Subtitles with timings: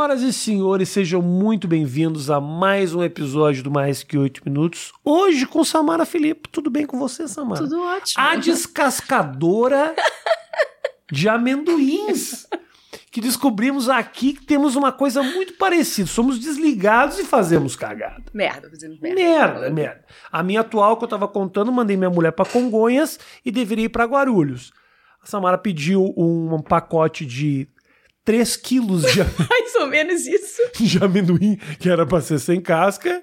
[0.00, 4.94] Senhoras e senhores, sejam muito bem-vindos a mais um episódio do Mais Que Oito Minutos.
[5.04, 6.48] Hoje com Samara Felipe.
[6.48, 7.60] Tudo bem com você, Samara?
[7.60, 8.24] Tudo ótimo.
[8.24, 9.94] A descascadora
[11.12, 12.46] de amendoins.
[13.10, 16.08] Que descobrimos aqui que temos uma coisa muito parecida.
[16.08, 18.24] Somos desligados e fazemos cagada.
[18.32, 19.20] Merda, fazemos merda.
[19.20, 20.04] Merda, merda.
[20.32, 23.90] A minha atual que eu tava contando, mandei minha mulher pra Congonhas e deveria ir
[23.90, 24.72] pra Guarulhos.
[25.22, 27.68] A Samara pediu um pacote de
[28.24, 30.60] 3 quilos de, Mais ou menos isso.
[30.78, 33.22] de amendoim, que era pra ser sem casca.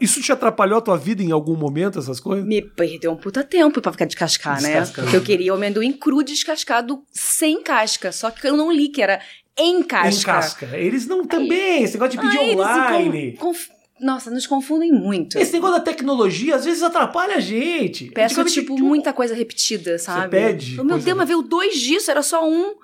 [0.00, 2.44] Isso te atrapalhou a tua vida em algum momento, essas coisas?
[2.44, 4.84] Me perdeu um puta tempo pra ficar descascar, né?
[4.86, 8.10] Porque eu queria o amendoim cru descascado sem casca.
[8.10, 9.20] Só que eu não li que era
[9.56, 10.08] em casca.
[10.08, 10.66] Em casca.
[10.76, 11.84] Eles não também.
[11.84, 13.32] Esse negócio de pedir se online.
[13.38, 13.68] con- conf-
[14.00, 15.38] Nossa, nos confundem muito.
[15.38, 18.06] Esse negócio da tecnologia às vezes atrapalha a gente.
[18.06, 20.30] Peço, tipo, muita coisa repetida, sabe?
[20.30, 22.74] pede Meu Deus, mas veio dois disso, era só um.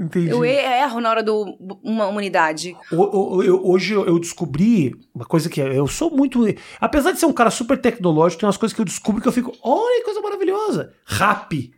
[0.00, 0.30] Entendi.
[0.30, 2.76] Eu erro na hora do uma unidade.
[2.92, 6.44] Hoje eu descobri uma coisa que é- eu sou muito.
[6.80, 9.32] Apesar de ser um cara super tecnológico, tem umas coisas que eu descubro que eu
[9.32, 9.52] fico.
[9.62, 10.92] Olha que coisa maravilhosa!
[11.04, 11.72] Rap.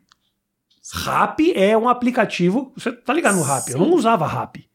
[0.92, 2.72] Rap é um aplicativo.
[2.76, 3.70] Você tá ligado no Rap?
[3.70, 4.68] Eu não usava Rap.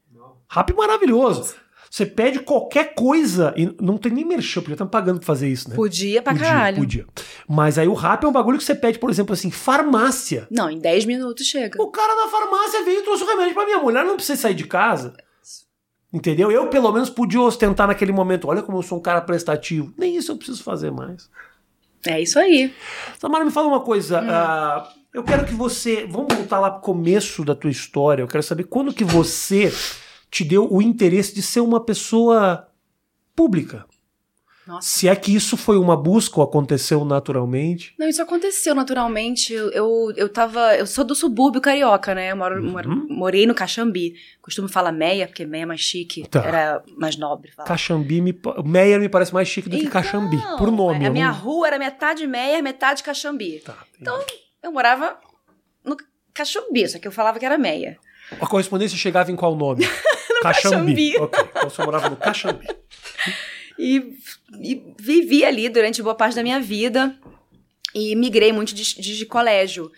[0.49, 1.55] Rap maravilhoso.
[1.95, 5.69] Você pede qualquer coisa e não tem nem merchan, porque estão pagando pra fazer isso,
[5.69, 5.77] né?
[5.77, 6.75] Podia pra Podia, caralho.
[6.75, 7.05] podia.
[7.47, 10.45] Mas aí o Rap é um bagulho que você pede, por exemplo, assim, farmácia.
[10.51, 11.81] Não, em 10 minutos chega.
[11.81, 14.55] O cara da farmácia veio e trouxe o remédio pra minha mulher, não precisa sair
[14.55, 15.15] de casa.
[16.11, 16.51] Entendeu?
[16.51, 18.49] Eu, pelo menos, podia ostentar naquele momento.
[18.49, 19.93] Olha como eu sou um cara prestativo.
[19.97, 21.29] Nem isso eu preciso fazer mais.
[22.05, 22.73] É isso aí.
[23.17, 24.19] Samara, me fala uma coisa.
[24.19, 24.27] Hum.
[24.29, 26.05] ah, eu quero que você.
[26.05, 28.21] Vamos voltar lá pro começo da tua história.
[28.21, 29.71] Eu quero saber quando que você
[30.35, 32.67] te deu o interesse de ser uma pessoa
[33.33, 33.85] pública.
[34.67, 34.85] Nossa.
[34.85, 37.93] Se é que isso foi uma busca ou aconteceu naturalmente.
[37.97, 39.53] Não, isso aconteceu naturalmente.
[39.53, 40.75] Eu, eu, tava.
[40.75, 42.31] Eu sou do subúrbio carioca, né?
[42.31, 43.07] Eu moro, Uhum.
[43.09, 44.15] morei no Caxambi.
[44.41, 46.27] Costumo falar meia, porque meia é mais chique.
[46.27, 46.43] Tá.
[46.43, 47.51] Era mais nobre.
[47.51, 47.65] Fala.
[47.67, 48.37] Caxambi me.
[48.65, 50.37] Meyer me parece mais chique do que Então, Caxambi.
[50.57, 51.05] Por nome.
[51.05, 53.59] A minha não- rua era metade meia, metade Caxambi.
[53.63, 54.19] Tá, Então,
[54.63, 55.15] eu morava
[55.83, 55.95] no
[56.33, 57.97] Caxambi, só que eu falava que era meia.
[58.41, 59.85] A correspondência chegava em qual nome?
[60.41, 61.17] Caxambi.
[61.17, 62.67] Ok, então você morava no Caxambi.
[63.77, 64.13] E,
[64.61, 67.15] e vivi ali durante boa parte da minha vida.
[67.93, 69.91] E migrei muito de, de- de colégio.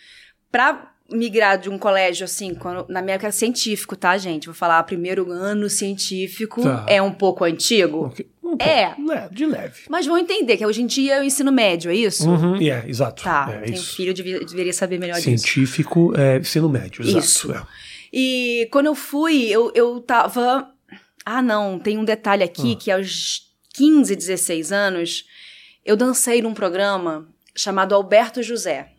[0.52, 4.46] Pra migrar de um colégio, assim, quando, na minha época era científico, tá, gente?
[4.46, 6.86] Vou falar, primeiro ano científico Tá.
[6.88, 8.14] é um pouco antigo.
[8.44, 8.96] Um É.
[9.32, 9.82] de leve.
[9.90, 12.30] Mas vão entender que hoje em dia é o ensino médio, é isso?
[12.30, 13.24] Uhum, é, exato.
[13.24, 13.96] Tá, é, tem isso.
[13.96, 15.26] filho, devia, deveria saber melhor disso.
[15.28, 17.20] Científico é ensino médio, exato.
[17.26, 17.52] Isso.
[17.54, 17.62] é.
[18.12, 20.70] E quando eu fui, eu, eu tava.
[21.26, 22.76] Ah, não, tem um detalhe aqui Ah.
[22.80, 23.42] que aos
[23.74, 25.26] 15, 16 anos,
[25.86, 28.92] eu dancei num programa chamado Alberto José.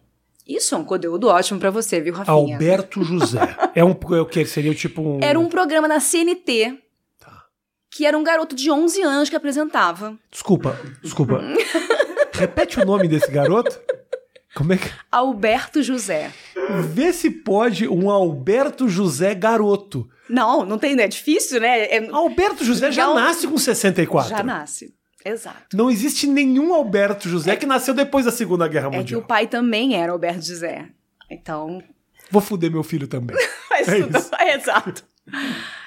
[0.46, 2.54] Isso é um conteúdo ótimo pra você, viu, Rafinha?
[2.54, 3.40] Alberto José.
[3.74, 5.20] É um é o que seria tipo um.
[5.22, 6.78] Era um programa na CNT
[7.20, 7.44] Tá.
[7.90, 10.16] que era um garoto de 11 anos que apresentava.
[10.30, 11.42] Desculpa, desculpa.
[12.32, 13.78] Repete o nome desse garoto?
[14.58, 14.90] Como é que.
[15.12, 16.32] Alberto José.
[16.92, 20.10] Vê se pode um Alberto José garoto.
[20.28, 21.84] Não, não tem, é difícil, né?
[21.84, 24.28] É- Alberto José já Já- nasce com 64.
[24.30, 24.92] já nasce.
[25.24, 25.76] Exato.
[25.76, 29.20] Não existe nenhum Alberto José que nasceu depois da Segunda Guerra É que Mundial.
[29.20, 30.86] o pai também era Alberto José.
[31.30, 31.80] Então,
[32.30, 33.36] Vou fuder meu filho também.
[33.70, 34.30] Mas É isso.
[34.40, 35.04] é exato.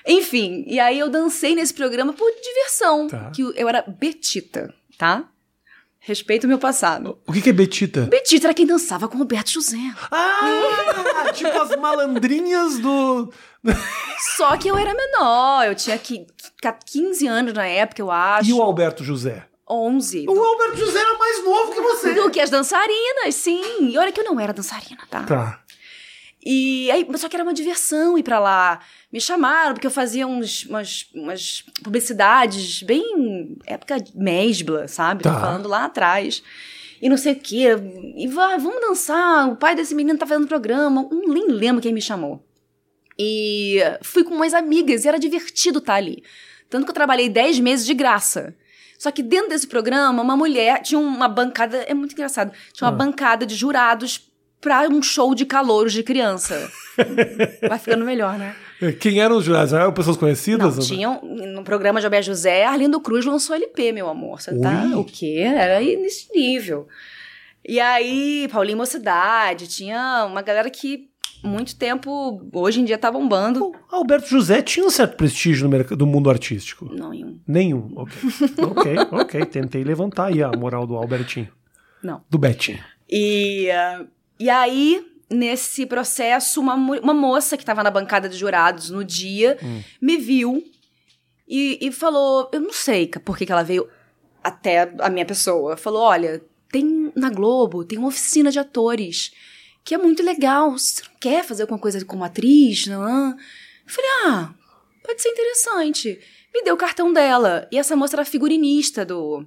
[0.07, 3.07] Enfim, e aí eu dancei nesse programa por diversão.
[3.07, 3.31] Tá.
[3.35, 5.29] Que eu era Betita, tá?
[6.03, 7.19] Respeito o meu passado.
[7.27, 8.01] O que que é Betita?
[8.01, 9.77] Betita era quem dançava com o Roberto José.
[10.09, 13.31] Ah, tipo as malandrinhas do.
[14.35, 16.25] Só que eu era menor, eu tinha que,
[16.87, 18.49] 15 anos na época, eu acho.
[18.49, 19.45] E o Alberto José?
[19.69, 20.25] 11.
[20.27, 22.13] O Alberto José era mais novo que você.
[22.15, 23.63] Do que as dançarinas, sim.
[23.91, 25.23] E olha que eu não era dançarina, tá?
[25.23, 25.59] Tá.
[26.43, 28.79] E aí, só que era uma diversão ir pra lá.
[29.13, 33.55] Me chamaram, porque eu fazia uns, umas, umas publicidades bem.
[33.65, 35.23] época mesbla, sabe?
[35.23, 35.39] Tá.
[35.39, 36.41] falando lá atrás.
[37.01, 37.67] E não sei o quê.
[38.15, 39.49] E vai, vamos dançar.
[39.49, 41.07] O pai desse menino tá fazendo programa.
[41.11, 42.43] Um nem lembro quem me chamou.
[43.19, 46.23] E fui com umas amigas e era divertido estar ali.
[46.69, 48.55] Tanto que eu trabalhei 10 meses de graça.
[48.97, 51.77] Só que dentro desse programa, uma mulher tinha uma bancada.
[51.87, 52.51] É muito engraçado.
[52.73, 52.97] Tinha uma Ah.
[52.97, 54.30] bancada de jurados
[54.61, 56.71] pra um show de calouros de criança.
[57.67, 58.55] Vai ficando melhor, né?
[58.99, 59.73] Quem eram os jurados?
[59.73, 60.77] Eram pessoas conhecidas?
[60.77, 61.21] Não, tinham.
[61.23, 64.41] No programa de Alberto José, Arlindo Cruz lançou LP, meu amor.
[64.41, 64.83] Você tá.
[64.85, 64.93] Ui.
[64.95, 65.43] O quê?
[65.45, 66.87] Era nesse nível.
[67.67, 71.11] E aí, Paulinho Mocidade, tinha uma galera que
[71.43, 73.65] muito tempo, hoje em dia, tá bombando.
[73.65, 76.89] O Alberto José tinha um certo prestígio no mercado, do mundo artístico.
[76.93, 77.39] Não, em um.
[77.47, 77.91] Nenhum.
[77.95, 78.17] Ok.
[78.63, 79.45] ok, ok.
[79.45, 81.49] Tentei levantar aí a moral do Albertinho.
[82.03, 82.23] Não.
[82.29, 82.79] Do Betinho.
[83.09, 84.05] E, ah,
[84.41, 89.57] e aí, nesse processo, uma, uma moça que estava na bancada de jurados no dia
[89.61, 89.81] Hum.
[90.01, 90.63] me viu
[91.47, 93.87] e, e falou, eu não sei por que, que ela veio
[94.43, 95.77] até a minha pessoa.
[95.77, 96.41] Falou, olha,
[96.71, 99.31] tem na Globo, tem uma oficina de atores
[99.83, 100.71] que é muito legal.
[100.71, 102.87] Você não quer fazer alguma coisa como atriz?
[102.87, 103.29] Não?
[103.31, 103.37] Eu
[103.85, 104.53] falei, ah,
[105.03, 106.19] pode ser interessante.
[106.53, 107.67] Me deu o cartão dela.
[107.71, 109.45] E essa moça era figurinista do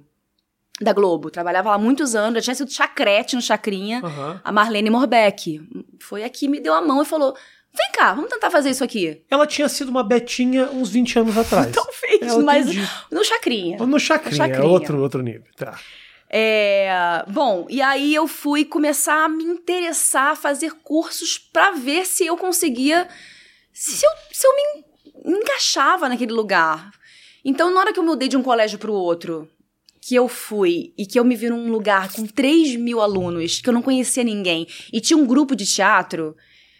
[0.81, 1.29] da Globo.
[1.29, 4.01] Trabalhava lá muitos anos, já tinha sido chacrete no Chacrinha.
[4.03, 4.41] Aham.
[4.43, 5.61] A Marlene Morbeck.
[5.99, 7.35] Foi aqui, me deu a mão e falou:
[7.73, 9.21] Vem cá, vamos tentar fazer isso aqui.
[9.29, 11.71] Ela tinha sido uma betinha uns 20 anos atrás.
[11.75, 12.89] Talvez, eu mas entendi.
[13.11, 13.77] no Chacrinha.
[13.77, 14.69] No chacrinha, é Chacrinha.
[14.69, 15.47] outro, outro nível.
[15.55, 15.77] Tá.
[16.29, 22.05] É, bom, e aí eu fui começar a me interessar, a fazer cursos pra ver
[22.05, 23.07] se eu conseguia.
[23.71, 26.91] Se eu, se eu me, me encaixava naquele lugar.
[27.43, 29.47] Então, na hora que eu mudei de um colégio pro outro,
[30.07, 33.67] que eu fui e que eu me vi num lugar com 3 mil alunos, que
[33.67, 36.35] eu não conhecia ninguém, e tinha um grupo de teatro,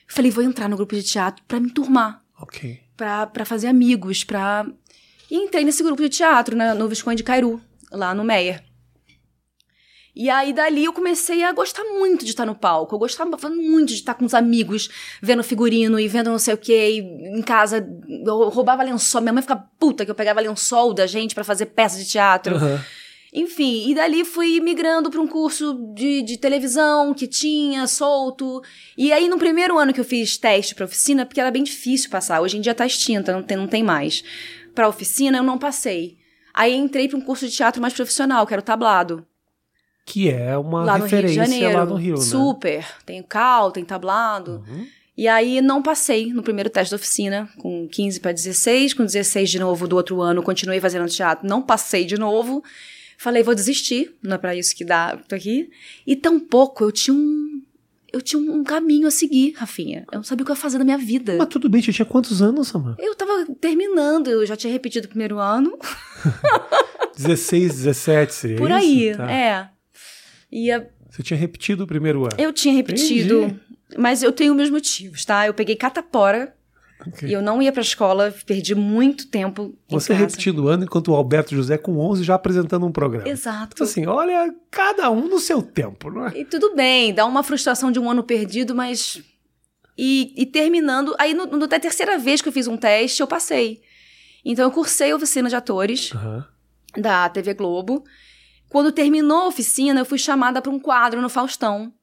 [0.07, 2.79] eu falei, vou entrar no grupo de teatro pra me turmar Ok.
[2.95, 4.67] pra, pra fazer amigos, pra...
[5.31, 7.59] E entrei nesse grupo de teatro, né, no Visconde de Cairu,
[7.91, 8.63] lá no Meyer.
[10.15, 12.95] E aí, dali, eu comecei a gostar muito de estar no palco.
[12.95, 14.89] Eu gostava muito de estar com os amigos,
[15.21, 16.99] vendo figurino e vendo não sei o quê.
[17.35, 19.19] Em casa, eu roubava lençol.
[19.19, 22.55] Minha mãe ficava puta que eu pegava lençol da gente pra fazer peça de teatro.
[22.55, 22.81] Aham.
[23.37, 28.63] Enfim, e dali fui migrando para um curso de, de televisão que tinha, solto.
[28.97, 32.09] E aí, no primeiro ano que eu fiz teste para oficina, porque era bem difícil
[32.09, 34.23] passar, hoje em dia tá extinta, não tem, não tem mais.
[34.73, 36.17] Pra oficina, eu não passei.
[36.53, 39.27] Aí entrei para um curso de teatro mais profissional, que era o tablado.
[40.05, 41.77] Que é uma lá no Rio de referência Janeiro.
[41.77, 42.21] lá no Rio, né?
[42.21, 42.87] Super.
[43.05, 44.63] Tem cal, tem tablado.
[44.65, 44.87] Uhum.
[45.17, 49.49] E aí não passei no primeiro teste da oficina, com 15 para 16, com 16
[49.49, 52.63] de novo do outro ano, continuei fazendo teatro, não passei de novo.
[53.17, 55.69] Falei, vou desistir, não é pra isso que dá, tô aqui.
[56.05, 57.61] E tampouco eu tinha um
[58.13, 60.05] eu tinha um caminho a seguir, Rafinha.
[60.09, 61.35] Eu não sabia o que eu ia fazer da minha vida.
[61.37, 62.95] Mas tudo bem, você tinha quantos anos, Samar?
[62.97, 65.77] Eu tava terminando, eu já tinha repetido o primeiro ano.
[67.17, 68.79] 16, 17, seria por isso?
[68.79, 69.31] aí, Tá.
[69.31, 69.69] é.
[70.51, 72.35] E a- Você tinha repetido o primeiro ano.
[72.37, 73.59] eu tinha repetido, Entendi.
[73.97, 75.45] mas eu tenho meus motivos, tá?
[75.47, 76.54] Eu peguei catapora
[77.07, 77.27] Ok.
[77.27, 81.09] e eu não ia pra escola, perdi muito tempo em Você repetindo o ano enquanto
[81.11, 83.27] o Alberto José com 11 já apresentando um programa.
[83.27, 83.71] Exato.
[83.73, 86.37] Então, assim, olha, cada um no seu tempo, não é?
[86.39, 89.21] E tudo bem, dá uma frustração de um ano perdido, mas.
[89.97, 91.15] E, e terminando.
[91.19, 93.81] Aí, no, no- da terceira vez que eu fiz um teste, eu passei.
[94.43, 96.45] Então, eu cursei a oficina de atores Aham.
[96.97, 98.03] da TV Globo.
[98.69, 101.93] Quando terminou a oficina, eu fui chamada para um quadro no Faustão,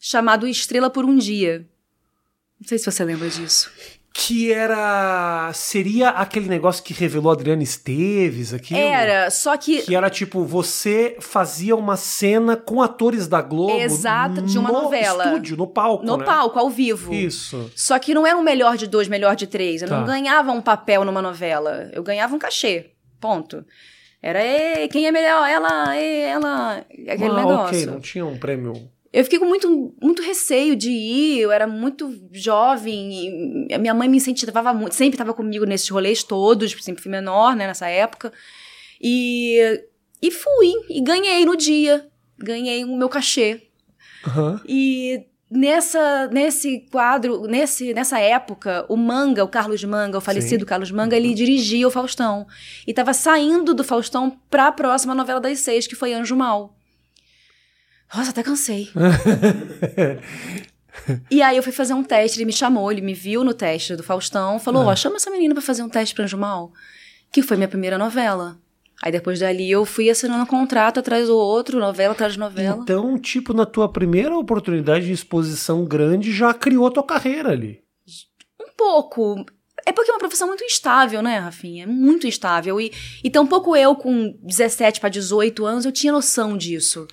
[0.00, 1.68] chamado Estrela por um Dia.
[2.60, 3.70] Não sei se você lembra disso.
[4.20, 5.52] Que era.
[5.54, 8.74] Seria aquele negócio que revelou a Adriana Esteves aqui?
[8.74, 9.82] Era, só que.
[9.82, 13.78] Que era tipo, você fazia uma cena com atores da Globo.
[13.78, 15.24] Exato, de uma no novela.
[15.24, 16.04] estúdio, no palco.
[16.04, 16.24] No né?
[16.24, 17.14] palco, ao vivo.
[17.14, 17.70] Isso.
[17.76, 19.82] Só que não era um melhor de dois, melhor de três.
[19.82, 20.00] Eu Tá.
[20.00, 21.88] não ganhava um papel numa novela.
[21.92, 22.90] Eu ganhava um cachê.
[23.20, 23.64] Ponto.
[24.20, 25.48] Era, "Ei, quem é melhor?
[25.48, 26.78] Ela, ei, ela.
[27.08, 27.66] Aquele ah, negócio.
[27.66, 28.90] ok, não tinha um prêmio.
[29.12, 34.08] Eu fiquei com muito, muito receio de ir, eu era muito jovem, e minha mãe
[34.08, 38.32] me incentivava muito, sempre estava comigo nesses rolês todos, sempre fui menor, né, nessa época.
[39.00, 39.82] E,
[40.20, 42.06] e fui, e ganhei no dia,
[42.38, 43.62] ganhei o meu cachê.
[44.26, 44.60] Aham.
[44.68, 50.90] E nessa, nesse quadro, nesse, nessa época, o Manga, o Carlos Manga, o falecido Carlos
[50.90, 52.46] Manga, ele dirigia o Faustão.
[52.86, 56.77] E estava saindo do Faustão para a próxima novela das seis, que foi Anjo Mal.
[58.14, 58.90] Nossa, até cansei.
[61.30, 63.94] E aí eu fui fazer um teste, ele me chamou, ele me viu no teste
[63.96, 66.72] do Faustão, falou, ó, chama essa menina pra fazer um teste pra Anjo Mal,
[67.32, 68.58] que foi minha primeira novela.
[69.02, 72.80] Aí depois dali eu fui assinando um contrato atrás do outro, novela atrás de novela.
[72.82, 77.80] Então, tipo, na tua primeira oportunidade de exposição grande, já criou tua carreira ali.
[78.60, 79.44] Um pouco.
[79.86, 81.86] É porque é uma profissão muito instável, né, Rafinha?
[81.86, 82.80] Muito instável.
[82.80, 87.06] E, e tampouco eu, com 17 para 18 anos, eu tinha noção disso.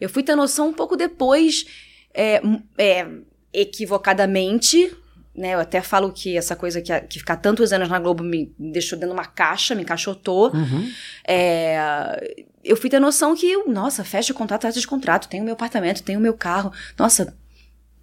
[0.00, 1.66] Eu fui ter noção um pouco depois,
[2.14, 2.40] é,
[2.76, 3.06] é,
[3.52, 4.94] equivocadamente,
[5.38, 5.54] né?
[5.54, 8.98] Eu até falo que essa coisa que, que ficar tantos anos na Globo me deixou
[8.98, 10.52] dentro de uma caixa, me encaixotou.
[10.52, 10.90] Uhum.
[11.26, 15.54] É, eu fui ter noção que, nossa, fecha o contrato atrás de contrato, tenho meu
[15.54, 16.72] apartamento, tenho meu carro.
[16.98, 17.36] Nossa,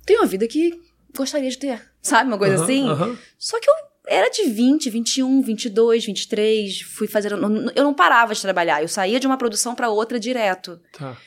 [0.06, 0.80] tenho uma vida que
[1.14, 2.30] gostaria de ter, sabe?
[2.30, 2.90] Uma coisa Aham, assim.
[2.90, 3.18] aham.
[3.38, 3.74] Só que eu
[4.08, 7.32] era de 20, 21, 22, 23, fui fazer.
[7.32, 10.80] Eu não parava de trabalhar, eu saía de uma produção para outra direto.
[10.98, 11.18] Tá.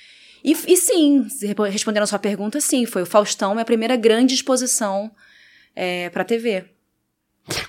[0.42, 1.26] E, e sim,
[1.70, 5.10] respondendo a sua pergunta, sim, foi o Faustão, minha primeira grande exposição
[5.74, 6.64] é, para TV.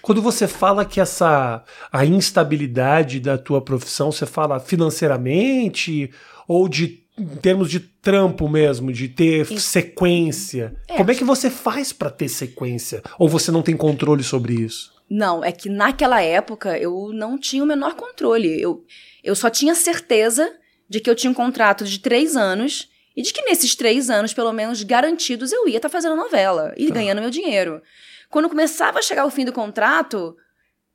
[0.02, 6.12] Quando você fala que essa a instabilidade da tua profissão, você fala financeiramente
[6.48, 10.74] ou de em termos de trampo mesmo, de ter sequência.
[10.88, 10.96] É.
[10.96, 13.02] Como é que você faz pra ter sequência?
[13.18, 14.94] Ou você não tem controle sobre isso?
[15.10, 18.62] Não, é que naquela época eu não tinha o menor controle.
[18.62, 18.86] Eu,
[19.22, 20.50] eu só tinha certeza
[20.90, 24.34] de que eu tinha um contrato de três anos e de que nesses três anos,
[24.34, 26.96] pelo menos garantidos, eu ia estar tá fazendo novela e Tá.
[26.96, 27.82] ganhando meu dinheiro.
[28.30, 30.36] Quando começava a chegar o fim do contrato,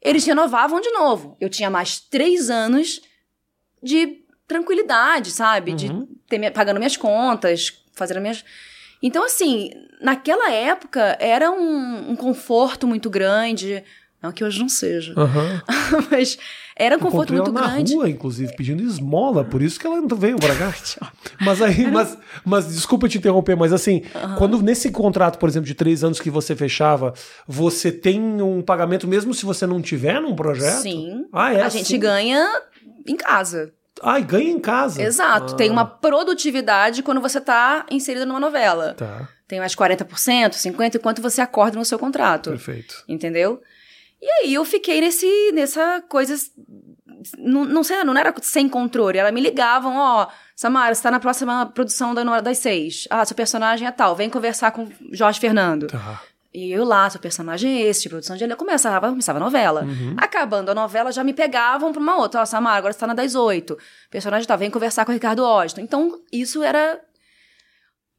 [0.01, 1.37] eles renovavam de novo.
[1.41, 3.01] Eu tinha mais três anos
[3.83, 5.73] de tranquilidade, sabe?
[5.73, 5.77] Uhum.
[5.77, 8.45] De ter pagando minhas contas, fazendo minhas.
[9.03, 9.71] Então, assim,
[10.01, 13.83] naquela época era um, um conforto muito grande.
[14.25, 15.13] Não que hoje não seja.
[15.19, 15.63] Aham.
[16.11, 16.39] Mas
[16.75, 17.95] era um conforto muito ela na grande.
[17.95, 20.75] rua, inclusive, pedindo esmola, por isso que ela não veio pra cá.
[21.41, 24.03] mas aí, mas, mas desculpa te interromper, mas assim,
[24.39, 27.13] quando nesse contrato, por exemplo, de três anos que você fechava,
[27.47, 30.81] você tem um pagamento mesmo se você não tiver num projeto?
[30.81, 31.27] Sim.
[31.31, 31.79] Ah, é a assim?
[31.79, 32.49] gente ganha
[33.07, 33.75] em casa.
[34.03, 35.03] Ah, e ganha em casa.
[35.03, 35.53] Exato.
[35.53, 38.95] Ah, Tem uma produtividade quando você tá inserido numa novela.
[38.95, 42.51] Tá, Tem mais 40%, 50% enquanto você acorda no seu contrato.
[42.51, 43.05] perfeito.
[43.09, 43.61] Entendeu?
[44.27, 46.35] E aí eu fiquei nesse, nessa coisa.
[47.37, 49.19] Não, não sei, não era sem controle.
[49.19, 50.27] Elas me ligavam, ó,
[50.57, 53.07] Samara, você tá na próxima produção da Nora das Seis.
[53.11, 55.89] Ah, seu personagem é tal, vem conversar com Jorge Fernando.
[55.89, 56.23] Tá.
[56.55, 58.59] E eu lá, seu personagem é esse, de produção de elenco.
[58.65, 59.83] Começava, começava a novela.
[59.85, 60.15] Uhum.
[60.17, 62.41] Acabando a novela, já me pegavam pra uma outra.
[62.41, 63.77] Ó, Samara, agora você tá na das oito.
[64.11, 65.83] Personagem tal, vem conversar com o Ricardo Austin.
[65.83, 66.99] Então, isso era.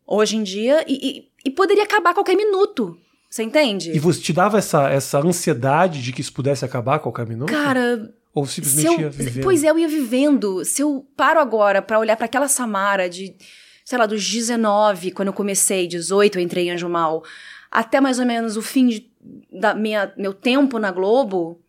[0.06, 0.84] Hoje em dia.
[0.88, 2.98] E, e- e poderia acabar a qualquer minuto.
[3.36, 3.92] Você entende?
[3.92, 7.52] E você te dava essa, essa ansiedade de que isso pudesse acabar a qualquer minuto?
[7.52, 9.44] Cara, Ou se simplesmente ia eu, vivendo?
[9.44, 10.64] pois é, eu ia vivendo.
[10.64, 13.36] Se eu paro agora pra olhar pra aquela Samara de,
[13.84, 17.26] sei lá, dos 19, quando eu comecei, 18, eu entrei em Anjo Mal,
[17.70, 19.12] até mais ou menos o fim de-
[19.52, 21.60] da minha, meu tempo na Globo,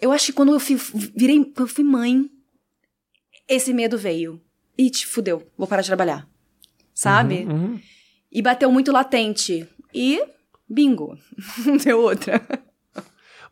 [0.00, 0.76] eu acho que quando eu fui,
[1.14, 2.30] virei, quando eu fui mãe,
[3.46, 4.40] esse medo veio.
[4.78, 6.26] E te fudeu, vou parar de trabalhar.
[6.94, 7.44] Sabe?
[7.44, 7.80] Uhum, uhum.
[8.32, 9.68] E bateu muito latente.
[9.92, 10.22] E
[10.68, 11.16] bingo.
[11.64, 12.40] Não deu outra.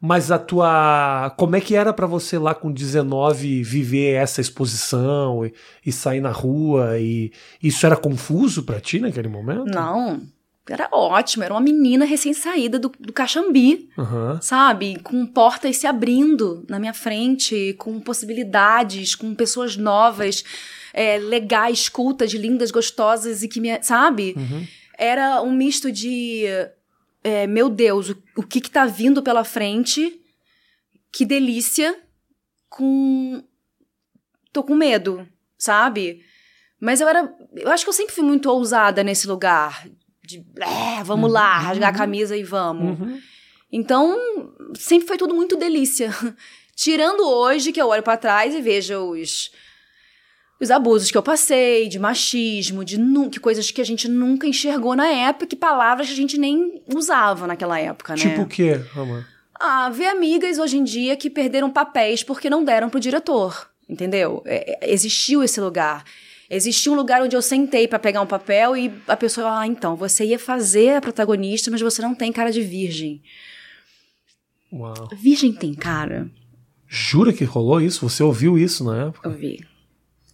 [0.01, 1.35] Mas a tua.
[1.39, 5.55] Como é que era pra você lá com 19 viver essa exposição e,
[5.85, 6.99] e sair na rua?
[6.99, 7.33] E
[7.63, 9.65] isso era confuso pra ti naquele momento?
[9.65, 10.21] Não.
[10.69, 14.41] Era ótimo, era uma menina recém-saída do, do Caxambi, Aham.
[14.43, 14.99] sabe?
[15.01, 20.43] Com portas se abrindo na minha frente, com possibilidades, com pessoas novas,
[20.93, 23.81] é, legais, cultas, lindas, gostosas e que me.
[23.81, 24.35] Sabe?
[24.37, 24.67] Uhum.
[24.99, 26.47] Era um misto de.
[27.27, 30.21] É, meu Deus, o, o que que tá vindo pela frente?
[31.11, 31.99] Que delícia!
[32.69, 33.43] Com.
[34.53, 35.27] Tô com medo,
[35.59, 36.23] sabe?
[36.79, 37.37] Mas eu era.
[37.57, 39.89] Eu acho que eu sempre fui muito ousada nesse lugar.
[40.25, 40.47] De.
[40.61, 43.01] É, vamos lá, rasgar a camisa e vamos.
[43.01, 43.21] Uhum.
[43.73, 44.17] Então,
[44.77, 46.11] sempre foi tudo muito delícia.
[46.77, 49.51] Tirando hoje que eu olho pra trás e vejo os
[50.61, 54.47] os abusos que eu passei, de machismo, de nu que coisas que a gente nunca
[54.47, 58.21] enxergou na época, que palavras que a gente nem usava naquela época, né?
[58.21, 59.27] Tipo o quê, Amor?
[59.59, 64.43] Ah, ver amigas hoje em dia que perderam papéis porque não deram pro diretor, entendeu?
[64.45, 66.05] É, é, existiu esse lugar.
[66.49, 69.97] Existia um lugar onde eu sentei pra pegar um papel e a pessoa, ah, então,
[69.97, 73.21] você ia fazer a protagonista, mas você não tem cara de virgem.
[74.73, 75.09] Uau.
[75.13, 76.31] Virgem tem cara?
[76.87, 78.09] Jura que rolou isso?
[78.09, 79.29] Você ouviu isso na época?
[79.29, 79.67] Eu vi.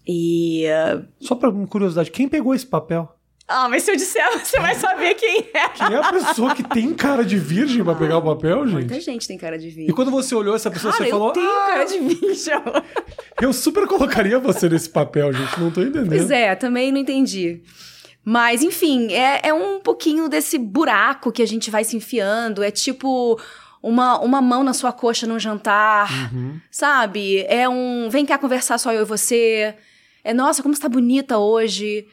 [0.06, 0.64] E.
[0.66, 3.14] uh, Só pra curiosidade, quem pegou esse papel?
[3.46, 5.68] Ah, mas se eu disser, você vai saber quem é.
[5.68, 9.04] Quem é a pessoa que tem cara de virgem pra pegar o papel, Muita gente?
[9.04, 9.94] gente tem cara de E virgem.
[9.94, 12.54] quando você olhou essa pessoa, Cara, você falou: eu tenho "Ah, cara de virgem.
[13.40, 15.60] eu super colocaria você nesse papel, gente.
[15.60, 16.08] Não tô entendendo.
[16.08, 17.60] Pois é, também não entendi.
[18.24, 22.62] Mas, enfim, é, é um pouquinho desse buraco que a gente vai se enfiando.
[22.62, 23.38] É tipo
[23.82, 26.60] uma, uma mão na sua coxa num jantar, Uhum.
[26.70, 27.44] sabe?
[27.48, 29.74] É um vem cá conversar só eu e você.
[30.24, 32.06] É nossa, como você tá bonita hoje.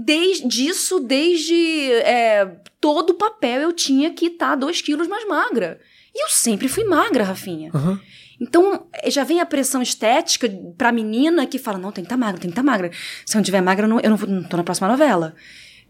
[0.00, 2.44] Desde isso, desde é,
[2.80, 5.80] todo o papel eu tinha que estar dois quilos mais magra.
[6.14, 7.70] E eu sempre fui magra, Rafinha.
[7.74, 8.00] Aham.
[8.40, 12.16] Então, eh, já vem a pressão estética pra menina que fala: não, tem que estar
[12.16, 12.90] magra, tem que estar magra.
[13.24, 15.34] Se eu não tiver magra, eu não, eu não, vou- não tô na próxima novela.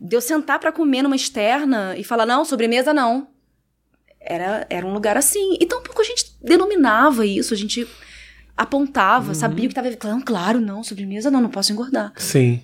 [0.00, 3.28] De eu sentar pra comer numa externa e falar: não, sobremesa não.
[4.20, 5.56] Era, era um lugar assim.
[5.60, 7.86] E tão pouco a gente denominava isso, a gente
[8.56, 9.88] apontava, sabia o que tava.
[10.04, 12.12] Não, claro, não, sobremesa não, não posso engordar.
[12.16, 12.62] Sim.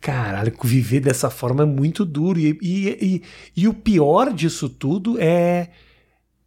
[0.00, 2.38] Caralho, viver dessa forma é muito duro.
[2.38, 3.22] E, e, e,
[3.62, 5.70] e o pior disso tudo é,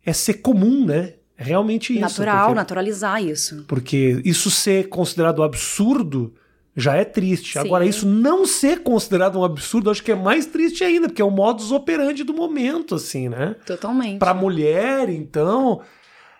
[0.05, 1.13] é ser comum, né?
[1.37, 2.01] É realmente isso.
[2.01, 3.65] Natural, porque, naturalizar isso.
[3.67, 6.33] porque isso ser considerado absurdo
[6.75, 7.53] já é triste.
[7.53, 7.59] Sim.
[7.59, 11.25] Agora, isso não ser considerado um absurdo, acho que é mais triste ainda, porque é
[11.25, 13.55] o modus operandi do momento, assim, né?
[13.65, 14.19] Totalmente.
[14.19, 15.81] Pra mulher, então,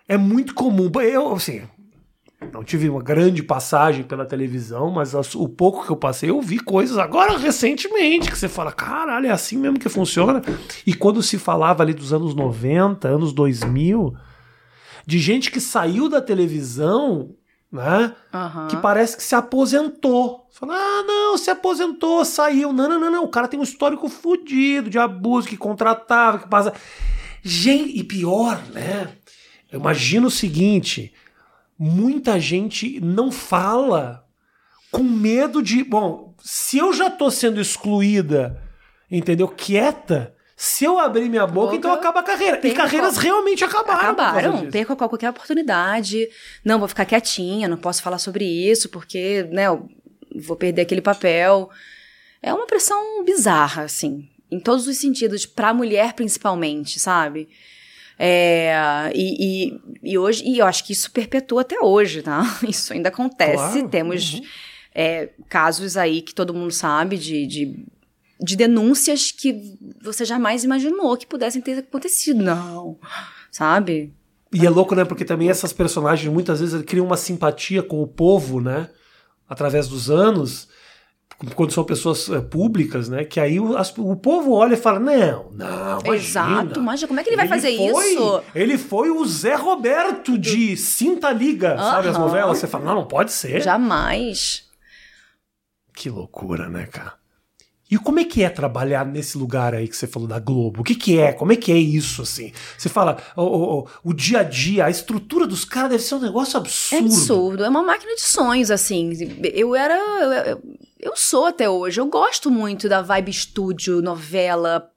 [0.07, 0.91] é muito comum.
[1.01, 1.63] Eu, assim,
[2.53, 6.41] não tive uma grande passagem pela televisão, mas as- o pouco que eu passei, eu
[6.41, 10.41] vi coisas agora recentemente que você fala, caralho, é assim mesmo que funciona.
[10.85, 14.13] E quando se falava ali dos anos 90, anos 2000,
[15.05, 17.31] de gente que saiu da televisão,
[17.71, 18.13] né?
[18.33, 18.67] Aham.
[18.67, 20.47] Que parece que se aposentou.
[20.51, 22.71] Fala, ah, não, se aposentou, saiu.
[22.73, 23.23] Não, não, não, não.
[23.23, 26.73] O cara tem um histórico fudido de abuso, que contratava, que passa.
[27.43, 29.09] Gente, e pior, né?
[29.71, 31.13] Eu imagino o seguinte:
[31.77, 34.25] muita gente não fala
[34.91, 35.83] com medo de.
[35.83, 38.61] Bom, se eu já tô sendo excluída,
[39.09, 39.47] entendeu?
[39.47, 40.33] Quieta.
[40.59, 42.59] Se eu abrir minha boca, Boca, então acaba a carreira.
[42.67, 44.09] E carreiras a- realmente acabaram.
[44.09, 46.27] Acabaram, perco qualquer oportunidade.
[46.65, 49.65] Não, vou ficar quietinha, não posso falar sobre isso, porque, né,
[50.35, 51.69] vou perder aquele papel.
[52.41, 57.47] É uma pressão bizarra, assim, em todos os sentidos, pra mulher principalmente, sabe?
[58.19, 59.81] É, e, e,
[60.11, 62.41] e hoje, e eu acho que isso perpetua até hoje, tá?
[62.67, 63.55] Isso ainda acontece.
[63.55, 64.41] Claro, Temos uhum.
[64.95, 67.85] é, casos aí que todo mundo sabe de, de,
[68.41, 72.43] de denúncias que você jamais imaginou que pudessem ter acontecido.
[72.43, 72.97] Não,
[73.51, 74.11] sabe?
[74.51, 75.05] E é louco, né?
[75.05, 78.89] Porque também essas personagens muitas vezes criam uma simpatia com o povo, né?
[79.47, 80.67] Através dos anos,
[81.55, 83.23] quando são pessoas eh, públicas, né?
[83.23, 86.15] Que aí o, as- o povo olha e fala: não, não, imagina.
[86.15, 88.41] Exato, mas como é que ele vai fazer foi- isso?
[88.55, 92.07] Ele foi o Zé Roberto de Cinta Liga, sabe?
[92.07, 92.57] As novelas.
[92.57, 93.61] Você fala: não, não pode ser.
[93.61, 94.65] Jamais.
[95.93, 97.13] Que loucura, né, cara?
[97.89, 100.81] E como é que é trabalhar nesse lugar aí que você falou da Globo?
[100.81, 101.31] O que que é?
[101.31, 102.51] Como é que é isso, assim?
[102.77, 106.57] Você fala, o, o, dia a dia, a estrutura dos caras deve ser um negócio
[106.57, 107.05] É absurdo.
[107.05, 109.11] absurdo, é uma máquina de sonhos, assim.
[109.53, 109.95] Eu era.
[109.95, 110.63] Eu, eu-
[110.99, 111.99] eu sou até hoje.
[112.01, 114.89] Eu gosto muito da vibe estúdio, novela,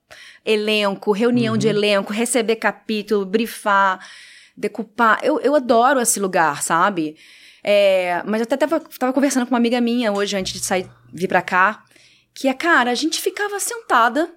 [0.44, 4.00] elenco, reunião de elenco, receber capítulo, brifar,
[4.56, 5.20] decupar.
[5.22, 7.16] Eu, eu adoro esse lugar, sabe?
[7.62, 10.88] É, mas eu até tava, tava conversando com uma amiga minha hoje, antes de sair,
[11.12, 11.84] vir pra cá,
[12.34, 14.32] que é, cara, a gente ficava sentada,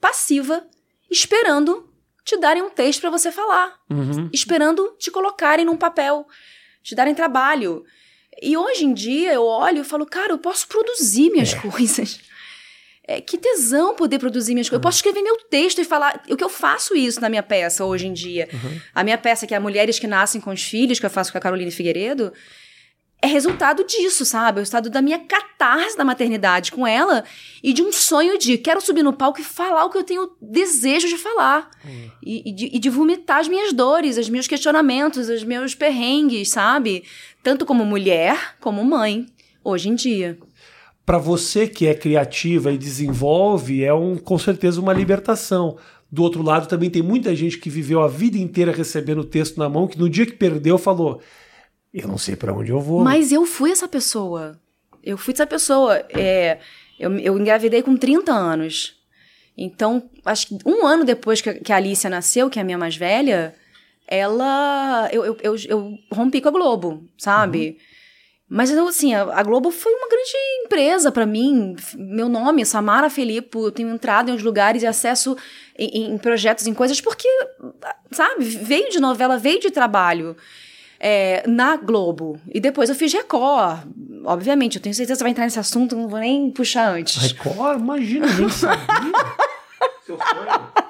[0.00, 0.66] passiva,
[1.10, 1.88] esperando
[2.24, 4.30] te darem um texto pra você falar Uhum.
[4.32, 6.26] esperando te colocarem num papel,
[6.82, 7.84] te darem trabalho.
[8.42, 12.20] E hoje em dia eu olho e falo, cara, eu posso produzir minhas coisas.
[13.06, 14.78] É, que tesão poder produzir minhas coisas.
[14.78, 16.22] Eu posso escrever meu texto e falar.
[16.30, 18.48] O que eu faço isso na minha peça hoje em dia.
[18.94, 21.36] A minha peça, que é Mulheres que Nascem com os Filhos, que eu faço com
[21.36, 22.32] a Caroline Figueiredo,
[23.24, 24.58] é resultado disso, sabe?
[24.58, 27.24] É resultado da minha catarse da maternidade com ela
[27.62, 30.30] e de um sonho de quero subir no palco e falar o que eu tenho
[30.42, 31.70] desejo de falar.
[32.22, 36.50] E, e de, e de vomitar as minhas dores, os meus questionamentos, os meus perrengues,
[36.50, 37.02] sabe?
[37.42, 39.24] Tanto como mulher, como mãe,
[39.64, 40.38] hoje em dia.
[41.06, 45.78] Pra você que é criativa e desenvolve, é um, com certeza uma libertação.
[46.12, 49.58] Do outro lado, também tem muita gente que viveu a vida inteira recebendo o texto
[49.58, 51.20] na mão, que no dia que perdeu falou:
[51.94, 53.04] Eu não sei pra onde eu vou.
[53.04, 54.58] Mas eu fui essa pessoa.
[55.00, 56.04] Eu fui essa pessoa.
[56.10, 56.58] É,
[56.98, 59.00] eu, eu engravidei com 30 anos.
[59.56, 62.76] Então, acho que um ano depois que, que a Alicia nasceu, que é a minha
[62.76, 63.54] mais velha,
[64.08, 65.08] ela.
[65.12, 67.78] Eu, eu, eu, eu rompi com a Globo, sabe?
[68.48, 70.32] Mas, eu, assim, a, a Globo foi uma grande
[70.64, 71.76] empresa pra mim.
[71.94, 75.36] Meu nome, Samara Felipe, eu tenho entrado em uns lugares e acesso
[75.78, 77.28] em, em projetos, em coisas, porque,
[78.10, 80.36] sabe, veio de novela, veio de trabalho
[81.06, 82.40] é, na Globo.
[82.50, 83.80] E depois eu fiz Record.
[84.24, 87.22] Obviamente, eu tenho certeza que você vai entrar nesse assunto, não vou nem puxar antes.
[87.22, 89.12] Record, imagina, nem sabia.
[90.06, 90.84] Seu sonho.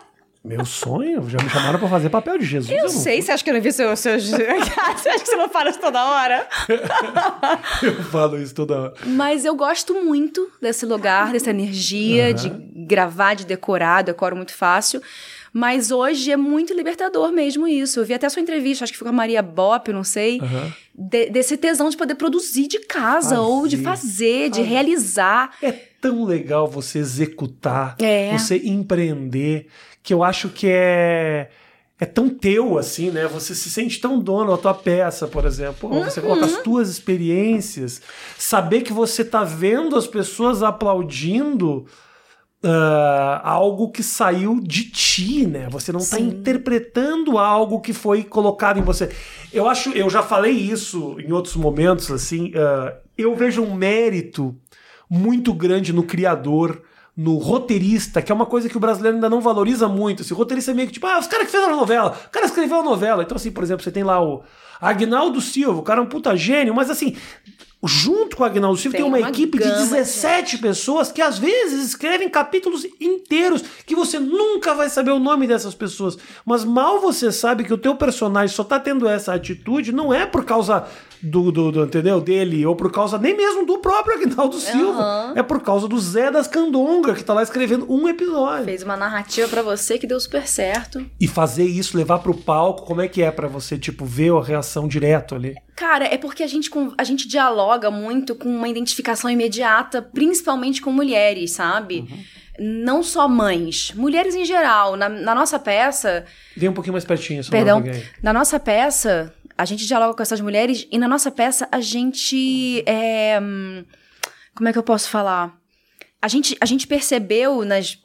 [0.45, 1.29] Meu sonho?
[1.29, 2.71] Já me chamaram pra fazer papel de Jesus.
[2.71, 3.99] Eu não sei, você acha que eu não vi seus.
[3.99, 4.29] seus...
[4.31, 6.47] você acha que você não fala isso toda hora?
[7.83, 8.95] Eu falo isso toda hora.
[9.07, 12.35] Mas eu gosto muito desse lugar, dessa energia, Aham.
[12.35, 12.51] de
[12.87, 15.03] gravar, de decorar, decoro muito fácil.
[15.57, 18.01] Mas hoje é muito libertador mesmo isso.
[18.01, 20.41] Eu vi até a sua entrevista, acho que foi com a Maria Bop, não sei.
[20.41, 20.73] Aham.
[20.97, 24.69] de- desse tesão de poder produzir de casa, ou de fazer, de Fazer.
[24.69, 25.51] realizar.
[25.63, 28.37] É tão legal você executar, É.
[28.37, 29.67] você empreender,
[30.03, 31.51] que eu acho que é
[32.01, 33.27] é tão teu assim, né?
[33.29, 35.89] Você se sente tão dono da tua peça, por exemplo.
[35.89, 36.57] Pô, Você coloca Uhum.
[36.57, 38.03] as tuas experiências,
[38.37, 41.87] saber que você tá vendo as pessoas aplaudindo
[42.65, 45.69] ah, algo que saiu de ti, né?
[45.71, 49.11] Você não está interpretando algo que foi colocado em você.
[49.53, 52.53] Eu acho, eu já falei isso em outros momentos, assim.
[52.57, 54.57] ah, eu vejo um mérito
[55.09, 56.83] muito grande no criador,
[57.17, 60.23] no roteirista, que é uma coisa que o brasileiro ainda não valoriza muito.
[60.23, 62.31] Assim, o roteirista é meio que tipo, ah, os caras que fizeram a novela, o
[62.31, 63.23] cara escreveu a novela.
[63.23, 64.43] Então, assim, por exemplo, você tem lá o
[64.81, 67.15] Agnaldo Silva, o cara é um puta gênio, mas assim,
[67.87, 71.13] junto com o Agnaldo Silva, tem, Tem uma, uma equipe de gama de 17 pessoas
[71.13, 76.17] que às vezes escrevem capítulos inteiros que você nunca vai saber o nome dessas pessoas.
[76.45, 80.27] Mas mal você sabe que o teu personagem só tá tendo essa atitude, não é
[80.27, 80.87] por causa
[81.23, 82.21] do, do, do- entendeu?
[82.21, 85.01] Dele, ou por causa nem mesmo do próprio Agnaldo Silva.
[85.03, 85.33] Aham.
[85.37, 88.65] É por causa do Zé das Candonga, que tá lá escrevendo um episódio.
[88.65, 91.05] Fez uma narrativa pra você que deu super certo.
[91.21, 94.43] E fazer isso, levar pro palco, como é que é pra você, tipo, ver a
[94.43, 95.55] reação direto ali?
[95.77, 100.93] Cara, é porque a gente, a gente dialoga muito com uma identificação imediata, principalmente com
[100.93, 102.07] mulheres, sabe?
[102.59, 104.95] Não só mães, mulheres em geral.
[104.97, 106.25] Na, na nossa peça,
[106.57, 107.83] Vem um pouquinho mais pertinho, só perdão,
[108.23, 112.83] na nossa peça, a gente dialoga com essas mulheres e na nossa peça a gente.
[112.87, 113.39] é,
[114.55, 115.57] como é que eu posso falar?
[116.21, 117.99] A gente, a gente percebeu nas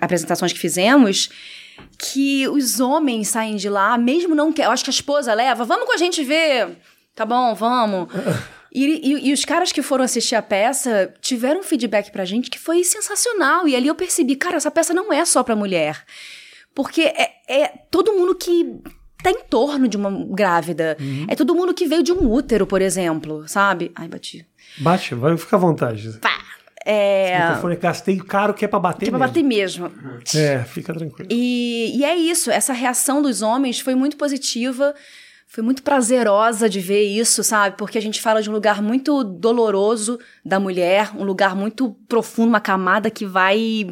[0.00, 1.28] apresentações que fizemos
[1.98, 4.62] que os homens saem de lá, mesmo não que.
[4.62, 6.76] Eu acho que a esposa leva, vamos com a gente ver.
[7.14, 8.08] Tá bom, vamos.
[8.72, 12.48] E, e- e os caras que foram assistir a peça tiveram um feedback pra gente
[12.48, 13.66] que foi sensacional.
[13.66, 16.04] E ali eu percebi, cara, essa peça não é só pra mulher.
[16.72, 18.80] Porque é, é todo mundo que
[19.22, 20.96] tá em torno de uma grávida.
[21.28, 23.90] É todo mundo que veio de um útero, por exemplo, sabe?
[23.94, 24.46] Ai, bati.
[24.78, 26.18] Bate, vai ficar à vontade.
[26.20, 26.38] Pá!
[26.84, 27.36] É.
[27.36, 29.90] O microfone gastei caro que é pra bater Que é pra bater mesmo.
[30.34, 31.28] É, fica tranquilo.
[31.30, 34.94] E, e é isso, essa reação dos homens foi muito positiva,
[35.46, 37.76] foi muito prazerosa de ver isso, sabe?
[37.76, 42.48] Porque a gente fala de um lugar muito doloroso da mulher, um lugar muito profundo,
[42.48, 43.86] uma camada que vai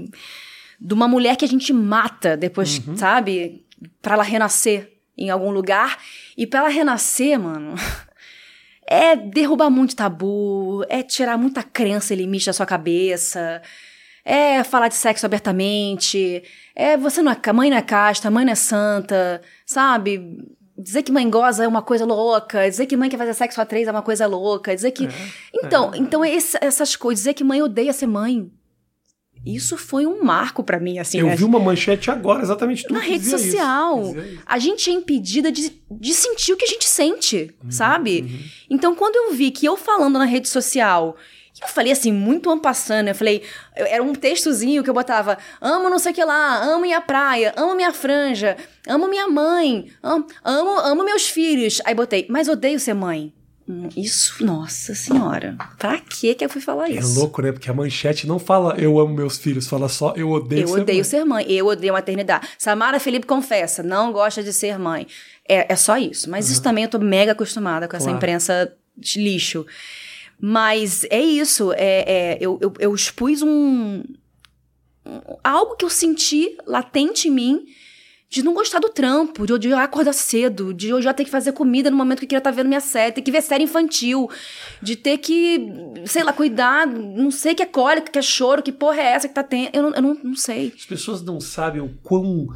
[0.80, 3.66] de uma mulher que a gente mata depois, sabe?
[4.00, 5.98] Pra ela renascer em algum lugar.
[6.36, 7.74] E pra ela renascer, mano.
[8.90, 13.60] É derrubar muito tabu, é tirar muita crença e limite da sua cabeça,
[14.24, 16.42] é falar de sexo abertamente,
[16.74, 20.38] é você não é, mãe não é casta, mãe não é santa, sabe?
[20.74, 23.66] Dizer que mãe goza é uma coisa louca, dizer que mãe quer fazer sexo a
[23.66, 25.06] três é uma coisa louca, dizer que.
[25.52, 28.50] então, então esse- essas coisas, dizer que mãe odeia ser mãe.
[29.44, 31.18] Isso foi um marco pra mim, assim.
[31.18, 31.36] Eu né?
[31.36, 34.14] vi uma manchete agora, exatamente tudo na rede social.
[34.14, 34.40] Isso.
[34.44, 38.52] A gente é impedida de, de sentir o que a gente sente, Uhum, sabe?
[38.68, 41.16] Então, quando eu vi que eu falando na rede social,
[41.58, 43.42] e eu falei assim, muito ampassando, eu falei,
[43.74, 47.52] era um textozinho que eu botava, amo não sei o que lá, amo minha praia,
[47.56, 51.80] amo minha franja, amo minha mãe, amo, amo, amo meus filhos.
[51.84, 53.32] Aí botei, mas odeio ser mãe.
[53.96, 55.56] Isso, nossa senhora.
[55.78, 57.18] Pra que que eu fui falar É isso?
[57.18, 57.52] louco, né?
[57.52, 60.80] Porque a manchete não fala eu amo meus filhos, fala só eu odeio Eu ser
[60.80, 61.04] odeio mãe.
[61.04, 61.46] ser mãe.
[61.52, 62.48] Eu odeio maternidade.
[62.56, 65.06] Samara Felipe confessa, não gosta de ser mãe.
[65.46, 66.30] É, é só isso.
[66.30, 68.16] Mas isso também eu tô mega acostumada com essa Claro.
[68.16, 69.66] imprensa de lixo.
[70.40, 71.72] Mas é isso.
[71.74, 71.78] É,
[72.34, 74.02] é, eu, eu, eu expus um,
[75.06, 77.64] um- Algo que eu senti latente em mim
[78.30, 81.90] de não gostar do trampo, de odiar acordar cedo, de odiar ter que fazer comida
[81.90, 84.28] no momento que eu queria estar vendo minha série, ter que ver série infantil,
[84.82, 85.66] de ter que,
[86.04, 89.28] sei lá, cuidar, não sei que é cólica, que é choro, que porra é essa
[89.28, 89.70] que tá tendo.
[89.72, 90.72] Eu não, eu não, não sei.
[90.76, 92.48] As pessoas não sabem o quão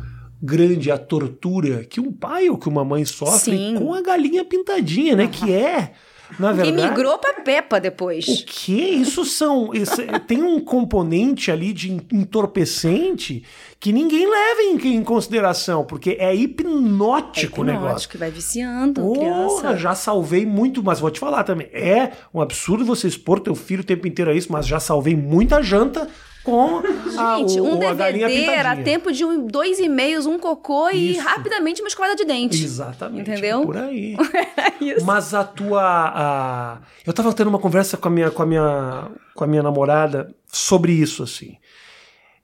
[0.42, 3.76] grande é a tortura que um pai ou que uma mãe sofre Sim.
[3.78, 5.26] com a galinha pintadinha, né?
[5.28, 5.94] Que é,
[6.38, 6.88] na E verdade...
[6.90, 8.26] migrou pra Peppa depois.
[8.26, 8.72] O que?
[8.80, 9.72] Isso são.
[9.74, 13.42] isso- tem um componente ali de entorpecente
[13.80, 18.08] que ninguém leva em, em consideração, porque é hipnótico o negócio.
[18.08, 19.76] que vai viciando, Porra, criança.
[19.76, 21.68] já salvei muito, mas vou te falar também.
[21.72, 25.16] É um absurdo você expor teu filho o tempo inteiro a isso, mas já salvei
[25.16, 26.08] muita janta
[26.44, 26.83] com
[27.18, 28.85] a, Gente, o, um a galinha DVD era pintadinha.
[28.85, 31.20] tempo de um, dois e-mails, um cocô e Isso.
[31.20, 32.62] rapidamente uma escovada de dente.
[32.64, 33.31] Exatamente.
[33.31, 33.62] Entendeu?
[33.64, 34.16] Por aí.
[34.81, 35.05] Isso.
[35.07, 35.83] Mas a tua.
[35.83, 39.62] a- Eu tava tendo uma conversa com a minha, com a minha, com a minha
[39.62, 41.57] namorada sobre isso, assim.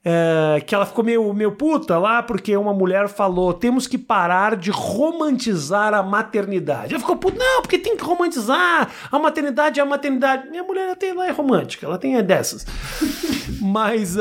[0.03, 4.55] É, que ela ficou meio, meio puta lá porque uma mulher falou: temos que parar
[4.55, 6.93] de romantizar a maternidade.
[6.93, 8.89] Ela ficou puta, não, porque tem que romantizar.
[9.11, 10.49] A maternidade é a maternidade.
[10.49, 12.65] Minha mulher até ela é romântica, ela tem é dessas.
[13.61, 14.17] Mas.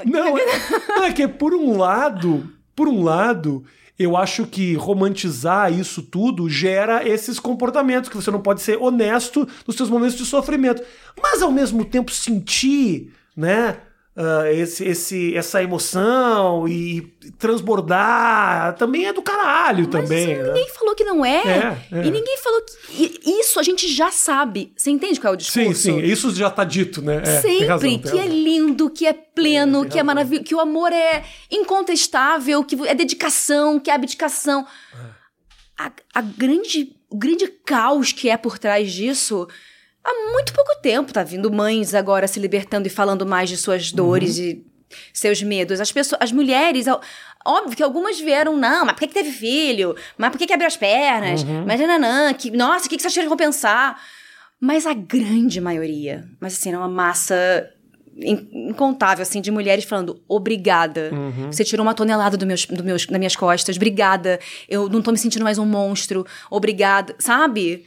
[0.00, 0.10] aqui.
[0.10, 0.44] não, é,
[0.88, 3.64] não, é que por um lado, por um lado,
[3.98, 9.48] eu acho que romantizar isso tudo gera esses comportamentos que você não pode ser honesto
[9.66, 10.82] nos seus momentos de sofrimento,
[11.22, 13.78] mas ao mesmo tempo sentir, né?
[14.16, 17.00] Ah, esse, esse, essa emoção e
[17.36, 20.28] transbordar também é do caralho também.
[20.28, 20.52] Mas né?
[20.52, 21.42] ninguém falou que não é.
[21.90, 22.06] É, é.
[22.06, 23.20] E ninguém falou que.
[23.24, 24.72] Isso a gente já sabe.
[24.76, 25.74] Você entende qual é o discurso?
[25.74, 27.22] Sim, sim, isso já tá dito, né?
[27.24, 30.60] É, Sempre razão, que é lindo, que é pleno, É, que é maravilhoso, que o
[30.60, 34.64] amor é incontestável, que é dedicação, que é abdicação.
[35.76, 39.48] A, a grande, o grande caos que é por trás disso,
[40.04, 43.90] há muito pouco tempo tá vindo mães agora se libertando e falando mais de suas
[43.90, 44.44] dores Uhum.
[44.44, 44.64] e
[45.12, 45.80] seus medos.
[45.80, 46.86] As pessoas, as mulheres,
[47.44, 49.96] óbvio que algumas vieram, não, mas por que, que teve filho?
[50.16, 51.42] Mas por que, que abriu as pernas?
[51.42, 51.64] Uhum.
[51.66, 54.00] Mas nananã, que, nossa, o que, que vocês tiram vão pensar?
[54.60, 57.34] Mas a grande maioria, mas assim, era uma massa
[58.16, 61.10] in- incontável, assim, de mulheres falando obrigada.
[61.12, 61.50] Uhum.
[61.52, 64.38] Você tirou uma tonelada do meus, do meus, das minhas costas, obrigada.
[64.68, 67.84] Eu não tô me sentindo mais um monstro, obrigada, sabe?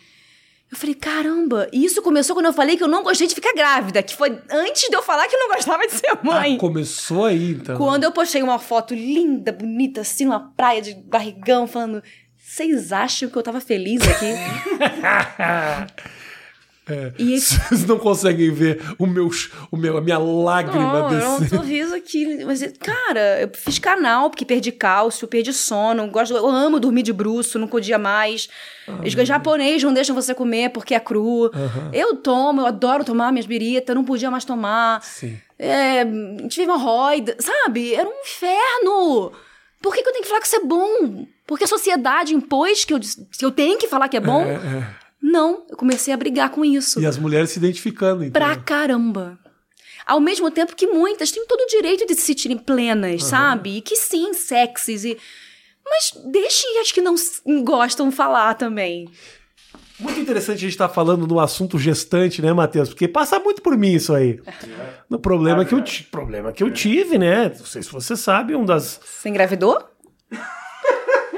[0.70, 3.54] Eu falei, caramba, e isso começou quando eu falei que eu não gostei de ficar
[3.54, 6.56] grávida, que foi antes de eu falar que eu não gostava de ser mãe.
[6.56, 7.78] Ah, começou aí, então.
[7.78, 12.04] Quando eu postei uma foto linda, bonita, assim, numa praia de barrigão, falando,
[12.38, 14.34] vocês acham que eu tava feliz aqui?
[17.17, 19.30] E esse Vocês não conseguem ver o meu,
[19.71, 21.58] o meu, a minha lágrima Não, é um descer.
[21.58, 22.43] sorriso aqui.
[22.45, 26.08] Mas, cara, eu fiz canal porque perdi cálcio, perdi sono.
[26.10, 28.47] Gosto, eu amo dormir de bruço, não podia mais.
[29.06, 31.52] Os japoneses não deixam você comer porque é cru.
[31.91, 35.02] Eu tomo, eu adoro tomar minhas biritas, não podia mais tomar.
[35.04, 35.38] Sim.
[35.60, 36.06] É,
[36.47, 37.93] tive hemorroida, sabe?
[37.93, 39.32] Era um inferno.
[39.82, 41.26] Por que, que eu tenho que falar que isso é bom?
[41.45, 44.41] Porque a sociedade impôs que eu, que eu tenho que falar que é bom?
[44.43, 45.07] É, é.
[45.22, 47.00] Não, eu comecei a brigar com isso.
[47.02, 48.42] E as mulheres se identificando, então.
[48.42, 49.38] Pra caramba.
[50.06, 53.78] Ao mesmo tempo que muitas têm todo o direito de se sentirem plenas, sabe?
[53.78, 55.18] E que sim, sexys e...
[55.90, 57.16] Mas deixem as que não
[57.64, 59.10] gostam falar também.
[60.00, 62.90] Muito interessante a gente estar falando no assunto gestante, né, Matheus?
[62.90, 64.40] Porque passa muito por mim isso aí.
[65.10, 67.50] No problema que eu, ti- problema que eu tive, né?
[67.58, 69.00] Não sei se você sabe, um das.
[69.04, 69.82] Você engravidou?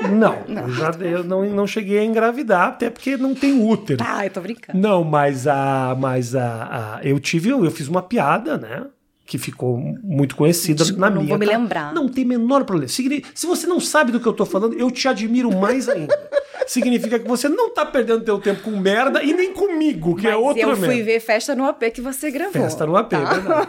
[0.07, 4.03] Não, eu, já, eu não, não cheguei a engravidar, até porque não tem útero.
[4.07, 4.77] Ah, eu tô brincando.
[4.79, 5.95] Não, mas a.
[5.99, 7.49] Mas a, a- eu tive.
[7.49, 8.85] Eu fiz uma piada, né?
[9.25, 11.29] Que ficou muito conhecida Desculpa, na não minha.
[11.29, 11.51] vou me tá?
[11.51, 11.93] lembrar.
[11.93, 12.88] Não tem menor problema.
[12.89, 16.17] Se você não sabe do que eu tô falando, eu te admiro mais ainda.
[16.65, 20.31] Significa que você não tá perdendo teu tempo com merda e nem comigo, que é
[20.35, 21.03] Mas outra eu fui merda.
[21.03, 22.53] ver festa no AP que você gravou.
[22.53, 23.23] Festa no AP, tá?
[23.33, 23.67] verdade.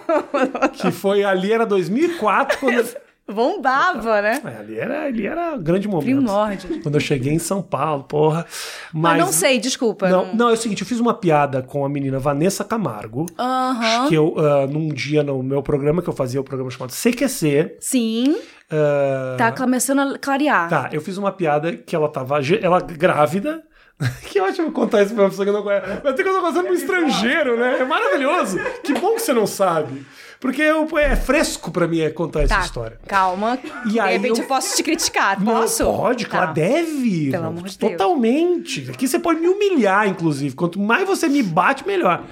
[0.80, 2.86] Que foi ali, era 2004, quando.
[3.32, 4.40] Bombava, né?
[4.44, 6.04] É, ali era, ali era grande momento.
[6.04, 6.82] Primórdio.
[6.82, 8.46] Quando eu cheguei em São Paulo, porra.
[8.92, 9.20] Mas, Mas.
[9.20, 10.08] não sei, desculpa.
[10.08, 13.26] Não, não, é o seguinte, eu fiz uma piada com a menina Vanessa Camargo.
[13.38, 14.08] Aham.
[14.08, 17.76] Que eu, ah, num dia no meu programa, que eu fazia o programa chamado CQC.
[17.80, 18.36] Sim,
[18.70, 20.68] ah, tá começando a clarear.
[20.68, 23.62] Tá, eu fiz uma piada que ela tava ela grávida.
[24.30, 25.86] Que ótimo contar isso pra uma pessoa que não conhece.
[26.02, 27.80] Mas tem que eu tô contando um estrangeiro, né?
[27.80, 28.58] É maravilhoso.
[28.82, 30.06] Que bom que você não sabe.
[30.40, 32.98] Porque eu- é fresco pra mim é contar essa Tá, história.
[33.06, 33.58] calma.
[33.84, 34.48] E de aí repente eu- eu...
[34.48, 35.84] posso te criticar, Não, posso?
[35.84, 36.30] pode, Tá.
[36.30, 37.30] claro, deve.
[37.30, 37.92] Pelo amor de Deus.
[37.92, 38.90] Totalmente.
[38.90, 40.54] Aqui você pode me humilhar, inclusive.
[40.56, 42.24] Quanto mais você me bate, melhor.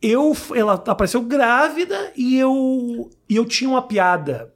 [0.00, 4.50] Eu, ela apareceu grávida e eu, e eu tinha uma piada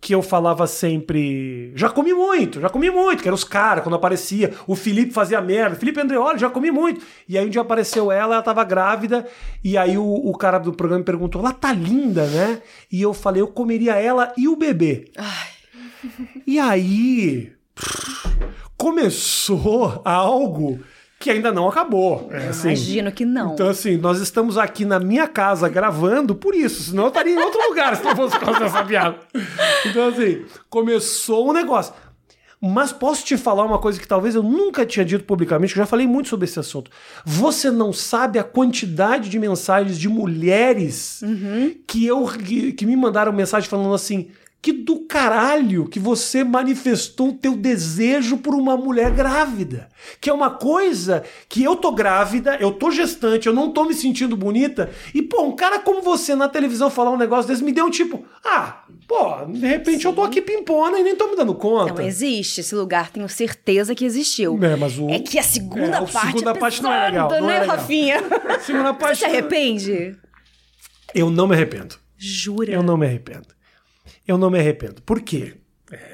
[0.00, 1.72] que eu falava sempre.
[1.74, 4.54] Já comi muito, já comi muito, que era os caras, quando aparecia.
[4.66, 5.76] O Felipe fazia merda.
[5.76, 7.04] Felipe Andreoli, já comi muito.
[7.28, 9.26] E aí um dia apareceu ela, ela tava grávida.
[9.64, 12.62] E aí o, o cara do programa me perguntou: ela tá linda, né?
[12.90, 15.10] E eu falei: eu comeria ela e o bebê.
[16.46, 17.52] E aí
[18.76, 20.80] começou algo
[21.18, 22.28] que ainda não acabou.
[22.30, 23.54] É, assim, Imagino que não.
[23.54, 27.38] Então, assim, nós estamos aqui na minha casa gravando por isso, senão eu estaria em
[27.38, 29.16] outro lugar se não fosse por causa dessa piada.
[29.86, 31.94] Então, assim, começou um negócio.
[32.60, 35.84] Mas posso te falar uma coisa que talvez eu nunca tinha dito publicamente, que eu
[35.84, 36.90] já falei muito sobre esse assunto.
[37.24, 41.20] Você não sabe a quantidade de mensagens de mulheres
[41.86, 44.30] que eu que, que me mandaram mensagem falando assim:
[44.66, 49.88] que do caralho que você manifestou o teu desejo por uma mulher grávida.
[50.20, 53.94] Que é uma coisa que eu tô grávida, eu tô gestante, eu não tô me
[53.94, 54.90] sentindo bonita.
[55.14, 57.90] E, pô, um cara como você na televisão falar um negócio desse me deu um
[57.90, 61.94] tipo, ah, pô, de repente eu tô aqui pimpona e nem tô me dando conta.
[61.94, 64.58] Não existe esse lugar, tenho certeza que existiu.
[64.64, 67.06] É, mas o- É que a segunda É, a parte segunda é parte não é
[67.10, 67.76] pesada, legal, não né, é legal.
[67.76, 68.16] Rafinha?
[68.62, 69.18] Segunda Você parte.
[69.18, 70.16] se arrepende?
[71.14, 71.94] Eu não me arrependo.
[72.18, 72.72] Jura?
[72.72, 73.54] Eu não me arrependo.
[74.26, 75.00] Eu não me arrependo.
[75.02, 75.54] Por quê?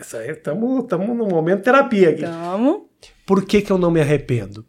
[0.00, 2.22] Estamos num momento terapia aqui.
[2.22, 2.88] Tamo.
[3.26, 4.64] Por que, que eu não me arrependo?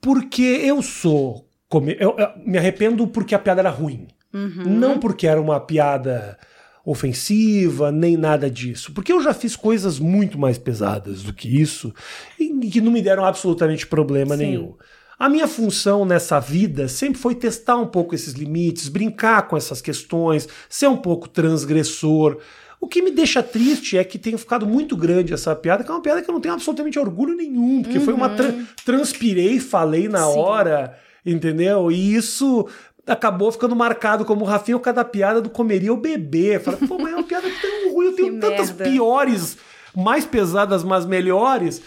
[0.00, 1.48] Porque eu sou.
[1.68, 4.08] come- Eu, eu me arrependo porque a piada era ruim.
[4.32, 6.38] Não porque era uma piada
[6.84, 8.92] ofensiva, nem nada disso.
[8.92, 11.94] Porque eu já fiz coisas muito mais pesadas do que isso
[12.40, 14.42] e que não me deram absolutamente problema Sim.
[14.46, 14.74] nenhum.
[15.22, 19.80] A minha função nessa vida sempre foi testar um pouco esses limites, brincar com essas
[19.80, 22.38] questões, ser um pouco transgressor.
[22.80, 25.94] O que me deixa triste é que tenha ficado muito grande essa piada, que é
[25.94, 28.30] uma piada que eu não tenho absolutamente orgulho nenhum, porque foi uma.
[28.30, 28.52] Tra
[28.84, 30.38] transpirei, falei na Sim.
[30.40, 31.92] hora, entendeu?
[31.92, 32.66] E isso
[33.06, 36.58] acabou ficando marcado como o Rafinha, o cada piada do comeria o bebê.
[36.58, 38.90] Falei, pô, mas é uma piada tão ruim, eu tenho Que tantas merda.
[38.90, 39.56] piores,
[39.94, 41.80] mais pesadas, mas melhores.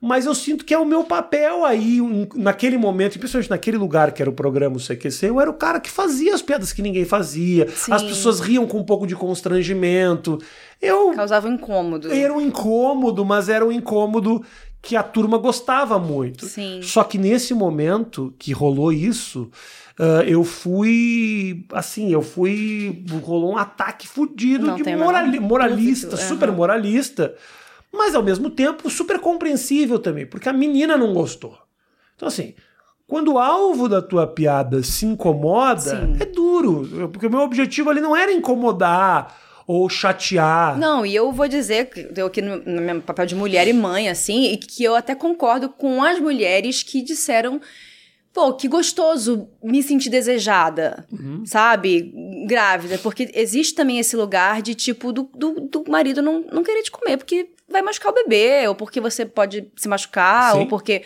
[0.00, 2.00] Mas eu sinto que é o meu papel aí,
[2.34, 5.54] naquele momento, e principalmente naquele lugar que era o programa o CQC, eu era o
[5.54, 7.68] cara que fazia as piadas que ninguém fazia.
[7.68, 7.92] Sim.
[7.92, 10.38] As pessoas riam com um pouco de constrangimento.
[10.80, 12.10] Eu Causava um incômodo.
[12.10, 14.42] era um incômodo, mas era um incômodo
[14.80, 16.46] que a turma gostava muito.
[16.46, 16.80] Sim.
[16.82, 19.50] Só que nesse momento que rolou isso,
[20.00, 21.66] ah, eu fui.
[21.74, 23.04] Assim, eu fui.
[23.22, 24.82] Rolou um ataque fudido Não de
[25.38, 27.34] moralista, dúvida, super moralista,
[27.92, 31.58] mas ao mesmo tempo super compreensível também, porque a menina não gostou.
[32.16, 32.54] Então, assim.
[33.06, 36.16] Quando o alvo da tua piada se incomoda, Sim.
[36.20, 37.08] é duro.
[37.10, 40.78] Porque o meu objetivo ali não era incomodar ou chatear.
[40.78, 44.08] Não, e eu vou dizer, eu aqui no, no meu papel de mulher e mãe,
[44.08, 47.60] assim, e que eu até concordo com as mulheres que disseram,
[48.32, 51.06] pô, que gostoso me sentir desejada,
[51.44, 52.12] sabe?
[52.46, 56.82] Grávida, porque existe também esse lugar de tipo do, do, do marido não, não querer
[56.82, 60.60] te comer porque vai machucar o bebê, ou porque você pode se machucar, Sim.
[60.60, 61.02] ou porque.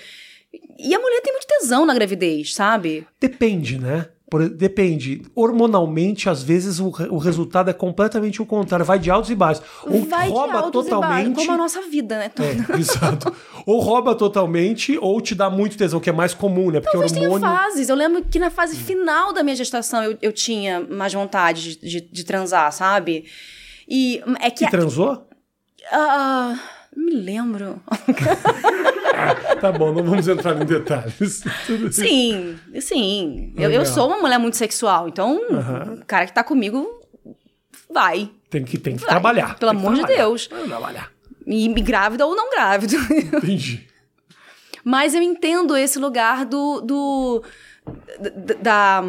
[0.78, 3.06] E a mulher tem muito tesão na gravidez, sabe?
[3.20, 4.08] Depende, né?
[4.30, 5.22] Por- depende.
[5.34, 8.84] Hormonalmente, às vezes, o, o resultado é completamente o contrário.
[8.86, 9.62] Vai de altos e baixos.
[9.84, 11.36] Ou vai rouba altos e baixos, totalmente.
[11.36, 12.30] como a nossa vida, né?
[12.40, 13.34] É, exato.
[13.66, 16.80] Ou rouba totalmente, ou te dá muito tesão, que é mais comum, né?
[16.80, 17.46] Porque Talvez tenha hormônio.
[17.56, 17.88] fases.
[17.88, 21.88] Eu lembro que na fase final da minha gestação eu, eu tinha mais vontade de,
[21.88, 23.26] de, de transar, sabe?
[23.88, 24.64] E é que.
[24.64, 25.28] Que transou?
[25.92, 26.58] Ah,
[26.96, 27.80] me lembro.
[29.60, 31.42] Tá bom, não vamos entrar em detalhes.
[31.92, 33.54] Sim, sim.
[33.56, 35.40] Eu, eu sou uma mulher muito sexual, então
[36.00, 36.86] o cara que tá comigo
[37.90, 38.28] vai.
[38.50, 39.56] Tem que, tem que Vai, trabalhar.
[39.58, 40.18] pelo amor de trabalhar.
[40.18, 40.46] Deus.
[40.48, 41.10] Tem que trabalhar.
[41.46, 42.96] E, e grávida ou não grávida.
[43.36, 43.86] Entendi.
[44.84, 46.80] Mas eu entendo esse lugar do.
[46.82, 47.42] do
[48.20, 49.00] da.
[49.00, 49.04] da-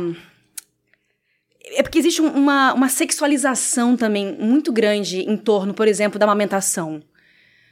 [1.72, 6.26] é porque existe um- uma, uma sexualização também muito grande em torno, por exemplo, da
[6.26, 7.02] amamentação.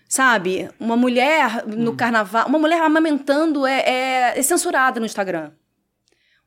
[0.08, 0.70] Sabe?
[0.80, 1.96] Uma mulher no Hum.
[1.96, 2.48] carnaval.
[2.48, 5.52] Uma mulher amamentando é, é- é censurada no Instagram.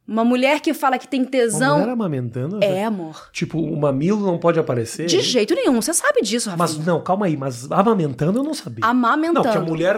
[0.07, 1.79] Uma mulher que fala que tem Uma tesão.
[1.81, 2.61] mulher amamentando?
[2.63, 3.29] É, amor.
[3.33, 5.07] Tipo, o mamilo não pode aparecer?
[5.07, 5.83] De jeito nenhum.
[5.83, 6.63] Você sabe disso, Rafa.
[6.63, 8.85] Mas não, calma aí, mas amamentando eu não sabia.
[8.87, 9.45] Amamentando.
[9.45, 9.97] Não, que a mulher.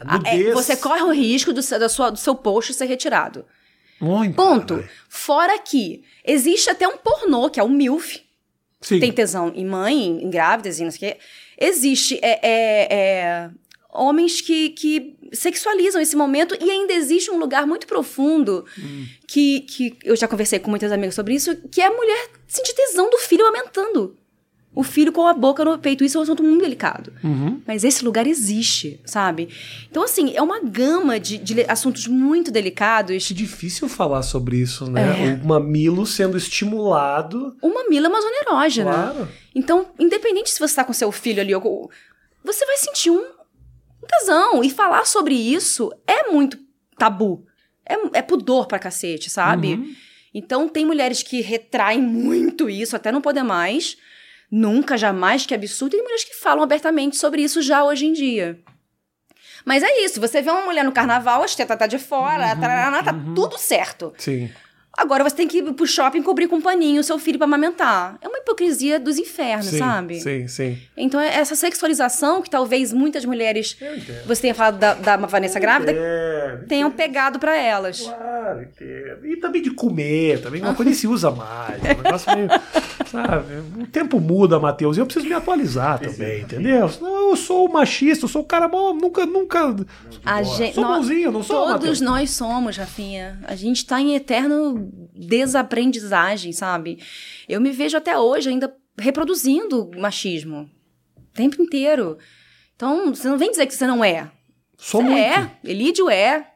[0.00, 0.52] A Ah, é, nudez...
[0.54, 3.44] você corre o risco do, seu- da sua- do seu post ser retirado.
[4.00, 4.74] Oi, Ponto.
[4.74, 4.90] caralho.
[5.08, 8.20] Fora que existe até um pornô, que é o MILF,
[8.80, 9.00] Sim.
[9.00, 11.18] tem tesão em mãe, em, grávidas e não sei o quê.
[11.58, 13.50] Existe é, é, é,
[13.90, 19.06] homens que, que sexualizam esse momento e ainda existe um lugar muito profundo Hum.
[19.26, 22.74] que, que eu já conversei com muitas amigas sobre isso, que é a mulher sentir
[22.74, 24.16] tesão do filho amamentando.
[24.76, 27.10] O filho com a boca no peito, isso é um assunto muito delicado.
[27.24, 27.62] Uhum.
[27.66, 29.48] Mas esse lugar existe, sabe?
[29.90, 33.26] Então, assim, é uma gama de, de assuntos muito delicados.
[33.26, 35.30] Que difícil falar sobre isso, né?
[35.30, 35.42] É.
[35.42, 37.56] O mamilo sendo estimulado.
[37.62, 38.92] O mamilo é uma zona erógena.
[38.92, 39.28] Claro.
[39.54, 41.90] Então, independente se você tá com seu filho ali, ou-
[42.44, 43.34] você vai sentir um
[44.02, 44.62] um tesão.
[44.62, 46.58] E falar sobre isso é muito
[46.98, 47.44] tabu.
[47.88, 49.74] É, é pudor pra cacete, sabe?
[49.74, 49.94] Uhum.
[50.34, 53.96] Então, tem mulheres que retraem muito isso, até não poder mais.
[54.50, 55.94] Nunca, jamais, que absurdo.
[55.94, 58.58] E tem mulheres que falam abertamente sobre isso já hoje em dia.
[59.64, 62.60] Mas é isso, você vê uma mulher no carnaval, as tetas tá de fora, Uhum,
[62.60, 64.14] tarará, tá tudo certo.
[64.16, 64.50] Sim.
[64.96, 67.44] Agora você tem que ir pro shopping cobrir com um paninho o seu filho pra
[67.44, 68.18] amamentar.
[68.22, 70.20] É uma hipocrisia dos infernos, sim, sabe?
[70.20, 70.78] Sim, sim.
[70.96, 73.76] Então, é essa sexualização que talvez muitas mulheres.
[73.80, 74.26] Entendo.
[74.26, 78.00] Você tenha falado da, da Vanessa grávida, É, tenham pegado pra elas.
[78.00, 79.26] Claro, entendo.
[79.26, 81.82] E também de comer, também uma coisa que se usa mais.
[81.82, 82.48] Um negócio meio.
[83.06, 83.82] Sabe?
[83.82, 86.88] O tempo muda, Matheus, e eu preciso me atualizar também, entendeu?
[86.88, 89.76] Senão eu sou machista, eu sou um cara bom, nunca, nunca.
[90.24, 92.00] A gente, sou bonzinho, não sou, Todos Matheus?
[92.00, 93.38] nós somos, Rafinha.
[93.44, 96.98] A gente tá em eterno desaprendizagem, sabe?
[97.48, 100.70] Eu me vejo até hoje ainda reproduzindo machismo.
[101.16, 102.18] O tempo inteiro.
[102.74, 104.30] Então, você não vem dizer que você não é.
[104.78, 105.18] Sou Você muito.
[105.22, 105.50] é.
[105.64, 106.50] Elídio é.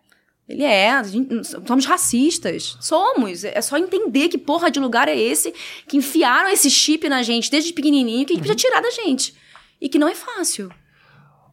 [0.49, 1.03] Ele é.
[1.05, 2.77] Gente- somos racistas.
[2.81, 3.45] Somos.
[3.45, 5.53] É só entender que porra de lugar é esse
[5.87, 8.55] que enfiaram esse chip na gente desde pequenininho que a gente Uhum.
[8.55, 9.35] precisa tirar da gente.
[9.81, 10.71] E que não é fácil.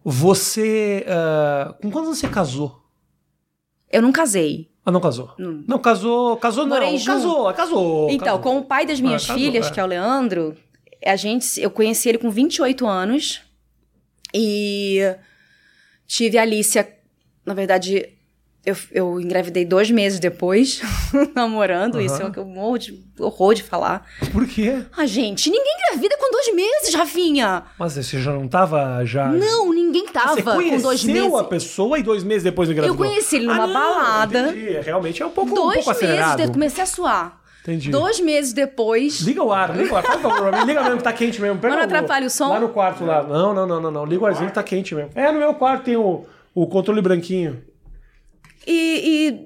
[0.04, 1.06] Você.
[1.08, 2.82] ah, com quantos anos você casou?
[3.92, 4.70] Eu não casei.
[4.88, 5.34] Ah, não casou?
[5.38, 5.64] Não.
[5.68, 6.38] Não, casou.
[6.38, 6.78] Casou não.
[6.78, 7.08] Morei junto.
[7.08, 8.10] Casou, casou.
[8.10, 8.40] Então, casou.
[8.40, 9.70] com o pai das minhas Ah, casou, filhas, é.
[9.70, 10.56] que é o Leandro,
[11.06, 13.42] a gente, eu conheci ele com 28 anos
[14.34, 15.02] e
[16.08, 16.88] tive a Alicia,
[17.46, 18.14] na verdade,
[18.66, 20.82] eu, eu engravidei dois meses depois,
[21.36, 24.06] namorando, isso é o que eu morro de horror de falar.
[24.32, 24.86] Por quê?
[24.96, 26.17] Ah, gente, ninguém engravida
[26.52, 27.64] dois meses, Rafinha!
[27.78, 29.28] Mas você já não tava já.
[29.28, 31.40] Não, ninguém Você tava com dois conheceu meses.
[31.40, 33.06] a pessoa e dois meses depois engravidou?
[33.06, 34.40] Eu conheci ele numa Ah, não, balada.
[34.50, 34.80] Entendi.
[34.82, 36.42] Realmente é um pouco, um Dois pouco meses, acelerado.
[36.46, 37.42] de- comecei a suar.
[37.64, 37.92] Entendi.
[37.92, 40.04] Dois meses depois, Liga o ar, liga o ar.
[40.04, 40.64] Faz favor, mim.
[40.66, 41.60] Liga mesmo, tá quente mesmo.
[41.60, 42.48] Pega não o- atrapalha o som?
[42.50, 43.22] Lá no quarto, lá.
[43.24, 44.06] Não, não, não, não, não.
[44.06, 45.10] Liga o arzinho que tá quente mesmo.
[45.16, 46.26] É, no meu quarto tem o,
[46.56, 47.62] o controle branquinho.
[48.66, 49.38] E,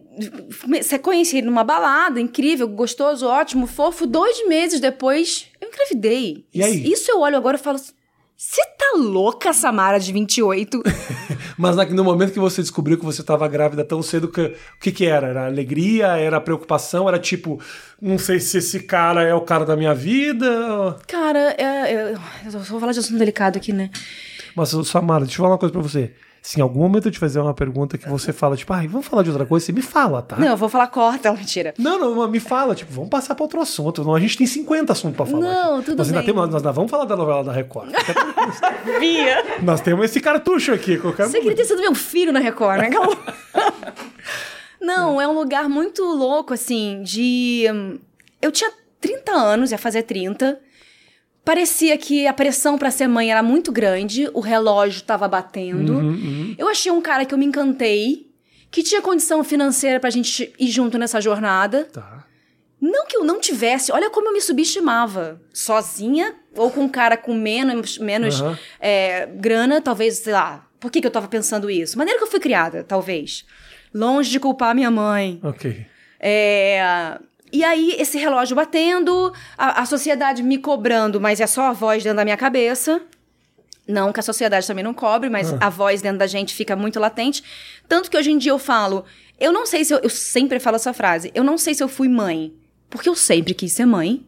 [0.68, 4.05] e você conheci ele numa balada, incrível, gostoso, ótimo, fofo.
[4.07, 6.45] Dois meses depois, eu engravidei.
[6.53, 6.91] E aí?
[6.91, 7.80] Isso, eu olho agora e falo.
[8.43, 10.82] Você tá louca, Samara, de 28?
[11.59, 14.91] Mas no momento que você descobriu que você estava grávida tão cedo, que- o que
[14.91, 15.28] que era?
[15.28, 16.07] Era alegria?
[16.18, 17.07] Era preocupação?
[17.07, 17.62] Era tipo,
[18.01, 20.97] não sei se esse cara é o cara da minha vida?
[21.07, 22.14] Cara, é, é,
[22.45, 23.91] eu vou falar de assunto delicado aqui, né?
[24.55, 26.12] Mas, Samara, deixa eu falar uma coisa pra você.
[26.44, 29.06] Se em algum momento eu te fazer uma pergunta que você fala, tipo, ai, vamos
[29.06, 30.38] falar de outra coisa, você me fala, tá?
[30.38, 31.72] Não, eu vou falar corta, mentira.
[31.78, 34.04] Não, não, me fala, tipo, vamos passar para outro assunto.
[34.04, 35.39] Não, a gente tem 50 assuntos pra falar.
[35.39, 35.86] Não, aqui.
[35.86, 36.26] tudo nós ainda bem.
[36.26, 37.92] temos, nós ainda vamos falar da novela da Record.
[39.00, 39.60] Via!
[39.62, 40.98] nós temos esse cartucho aqui.
[40.98, 42.89] Qualquer Você queria ter sido meu filho na Record, né?
[44.82, 47.68] Não, é um lugar muito louco, assim, de.
[47.72, 48.00] hum,
[48.42, 50.60] Eu tinha 30 anos, ia fazer 30.
[51.44, 56.56] Parecia que a pressão pra ser mãe era muito grande, o relógio tava batendo.
[56.58, 58.30] Eu achei um cara que eu me encantei,
[58.70, 61.86] que tinha condição financeira pra gente ir junto nessa jornada.
[61.92, 62.26] Tá.
[62.80, 65.42] Não que eu não tivesse, olha como eu me subestimava.
[65.54, 68.58] Sozinha, ou com um cara com menos, menos Aham.
[68.80, 70.68] é, grana, talvez, sei lá.
[70.80, 71.98] Por que, que eu tava pensando isso?
[71.98, 73.46] Maneira que eu fui criada, talvez.
[73.94, 75.39] Longe de culpar minha mãe.
[75.44, 75.86] Ok.
[76.20, 77.20] É,
[77.52, 82.02] E aí, esse relógio batendo, a, a sociedade me cobrando, mas é só a voz
[82.04, 83.02] dentro da minha cabeça.
[83.88, 86.99] Não que a sociedade também não cobre, mas a voz dentro da gente fica muito
[86.99, 87.43] latente.
[87.89, 89.04] Tanto que hoje em dia eu falo,
[89.39, 91.89] eu não sei se eu, eu sempre falo essa frase, eu não sei se eu
[91.89, 92.54] fui mãe,
[92.89, 94.26] porque eu sempre quis ser mãe.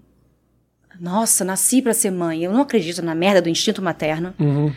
[0.99, 2.43] Nossa, nasci pra ser mãe.
[2.43, 4.33] Eu não acredito na merda do instinto materno.
[4.39, 4.73] Uhum.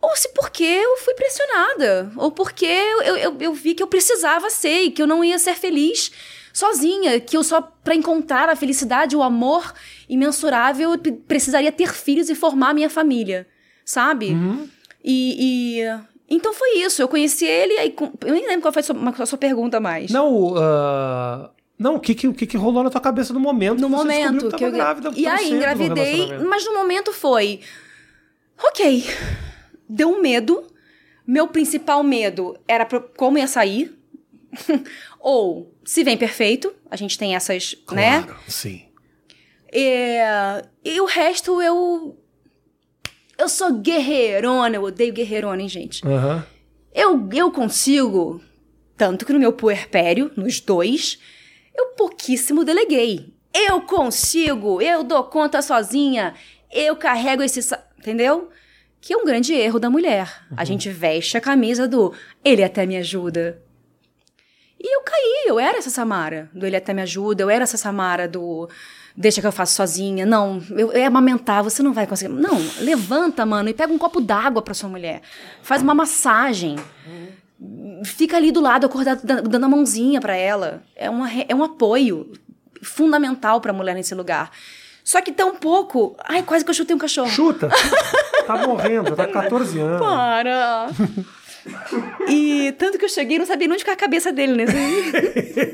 [0.00, 2.10] Ou se porque eu fui pressionada.
[2.16, 5.22] Ou porque eu, eu, eu- eu vi que eu precisava ser e que eu não
[5.24, 6.10] ia ser feliz
[6.52, 7.18] sozinha.
[7.20, 9.72] Que eu só, pra encontrar a felicidade, o amor
[10.08, 10.90] imensurável,
[11.26, 13.46] precisaria ter filhos e formar a minha família.
[13.84, 14.36] Sabe?
[15.04, 17.02] E, e- Então foi isso.
[17.02, 17.94] Eu conheci ele, aí.
[18.24, 20.10] Eu nem lembro qual foi a sua, a sua pergunta mais.
[20.10, 23.80] Não, ah, não, o que que, o que que rolou na tua cabeça no momento
[23.80, 27.60] no que momento que que eu grávida e aí engravidei, mas no momento foi
[28.62, 29.04] ok,
[29.88, 30.64] deu um medo.
[31.26, 32.84] Meu principal medo era
[33.16, 33.96] como ia sair,
[35.20, 38.22] ou se vem perfeito, a gente tem essas, né?
[38.22, 38.86] Claro, sim.
[39.72, 42.18] É, e o resto eu
[43.38, 46.06] eu sou guerreirona, eu odeio guerreirona, hein, gente.
[46.06, 46.46] Aham.
[46.94, 48.42] Eu, eu consigo,
[48.96, 51.18] tanto que no meu puerpério, nos dois,
[51.74, 53.32] eu pouquíssimo deleguei.
[53.54, 56.34] Eu consigo, eu dou conta sozinha,
[56.70, 57.60] eu carrego esse.
[57.98, 58.50] Entendeu?
[59.00, 60.46] Que é um grande erro da mulher.
[60.56, 63.61] A gente veste a camisa do ele até me ajuda.
[64.84, 67.76] E eu caí, eu era essa Samara do ele até me ajuda, eu era essa
[67.76, 68.68] Samara do
[69.16, 70.26] deixa que eu faço sozinha.
[70.26, 72.32] Não, eu, eu ia amamentar, você não vai conseguir.
[72.32, 75.22] Não, levanta, mano, e pega um copo d'água pra sua mulher.
[75.62, 76.76] Faz uma massagem.
[78.04, 80.82] Fica ali do lado, acordado, dan- dando a mãozinha pra ela.
[80.96, 82.32] É, uma, é um apoio
[82.82, 84.50] fundamental pra mulher nesse lugar.
[85.04, 86.16] Só que tão pouco.
[86.24, 87.28] Ai, quase que eu chutei um cachorro.
[87.28, 87.68] Chuta.
[88.46, 90.00] tá morrendo, tá com 14 anos.
[90.00, 90.88] Para!
[92.28, 94.64] E tanto que eu cheguei não sabia nem onde ficar a cabeça dele, né?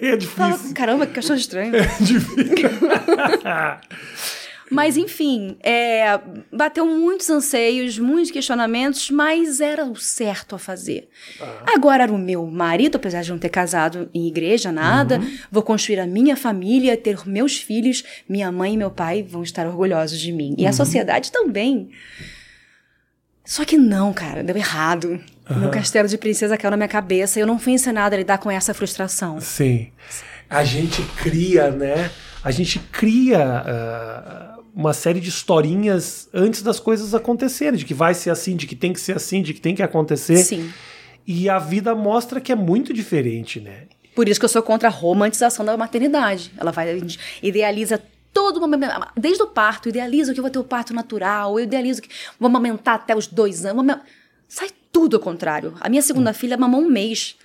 [0.03, 0.75] é Fala, difícil.
[0.75, 1.75] caramba, que cachorro estranho.
[1.77, 2.69] É difícil.
[4.71, 6.21] Mas enfim, é,
[6.53, 11.09] bateu muitos anseios, muitos questionamentos, mas era o certo a fazer.
[11.67, 15.21] Agora era o meu marido, apesar de não ter casado em igreja, nada.
[15.51, 19.67] Vou construir a minha família, ter meus filhos, minha mãe e meu pai vão estar
[19.67, 20.55] orgulhosos de mim.
[20.59, 21.91] E a sociedade também.
[23.45, 25.19] Só que não, cara, deu errado.
[25.57, 28.39] Meu castelo de princesa caiu na minha cabeça e eu não fui ensinada a lidar
[28.39, 29.41] com essa frustração.
[29.41, 29.89] Sim.
[30.49, 32.11] A gente cria, né?
[32.43, 38.15] A gente cria ah, uma série de historinhas antes das coisas acontecerem, de que vai
[38.15, 40.37] ser assim, de que tem que ser assim, de que tem que acontecer.
[40.39, 40.71] Sim.
[41.27, 43.83] E a vida mostra que é muito diferente, né?
[44.15, 46.53] Por isso que eu sou contra a romantização da maternidade.
[46.59, 47.01] Ela vai
[47.43, 48.87] idealiza todo momento,
[49.17, 52.49] desde o parto, idealiza que eu vou ter o parto natural, eu idealizo que vou
[52.49, 53.81] amamentar até os dois anos.
[53.81, 54.05] amamentar-
[54.49, 55.75] Sai tudo ao contrário.
[55.81, 57.37] A minha segunda filha mamou um mês.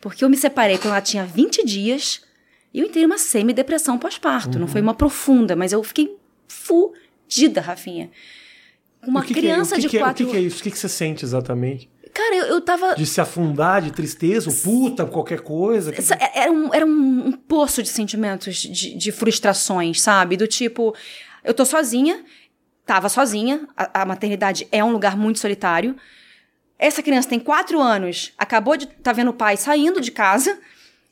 [0.00, 2.22] Porque eu me separei quando ela tinha 20 dias
[2.74, 4.58] e eu entrei numa semi-depressão pós-parto.
[4.58, 6.16] Não foi uma profunda, mas eu fiquei
[6.48, 8.10] fudida, Rafinha.
[9.06, 10.60] Uma que que é- criança que de que é- quatro O que, é isso?
[10.60, 11.90] O que, você sente exatamente?
[12.12, 12.94] Cara, eu, eu tava.
[12.94, 15.92] De se afundar, de tristeza, ou puta, qualquer coisa?
[16.34, 20.36] Era um, era um, um poço de sentimentos, de, de frustrações, sabe?
[20.36, 20.94] Do tipo,
[21.42, 22.22] eu tô sozinha,
[22.84, 25.96] tava sozinha, a, a maternidade é um lugar muito solitário.
[26.82, 30.58] Essa criança tem quatro anos, acabou de tá vendo o pai saindo de casa,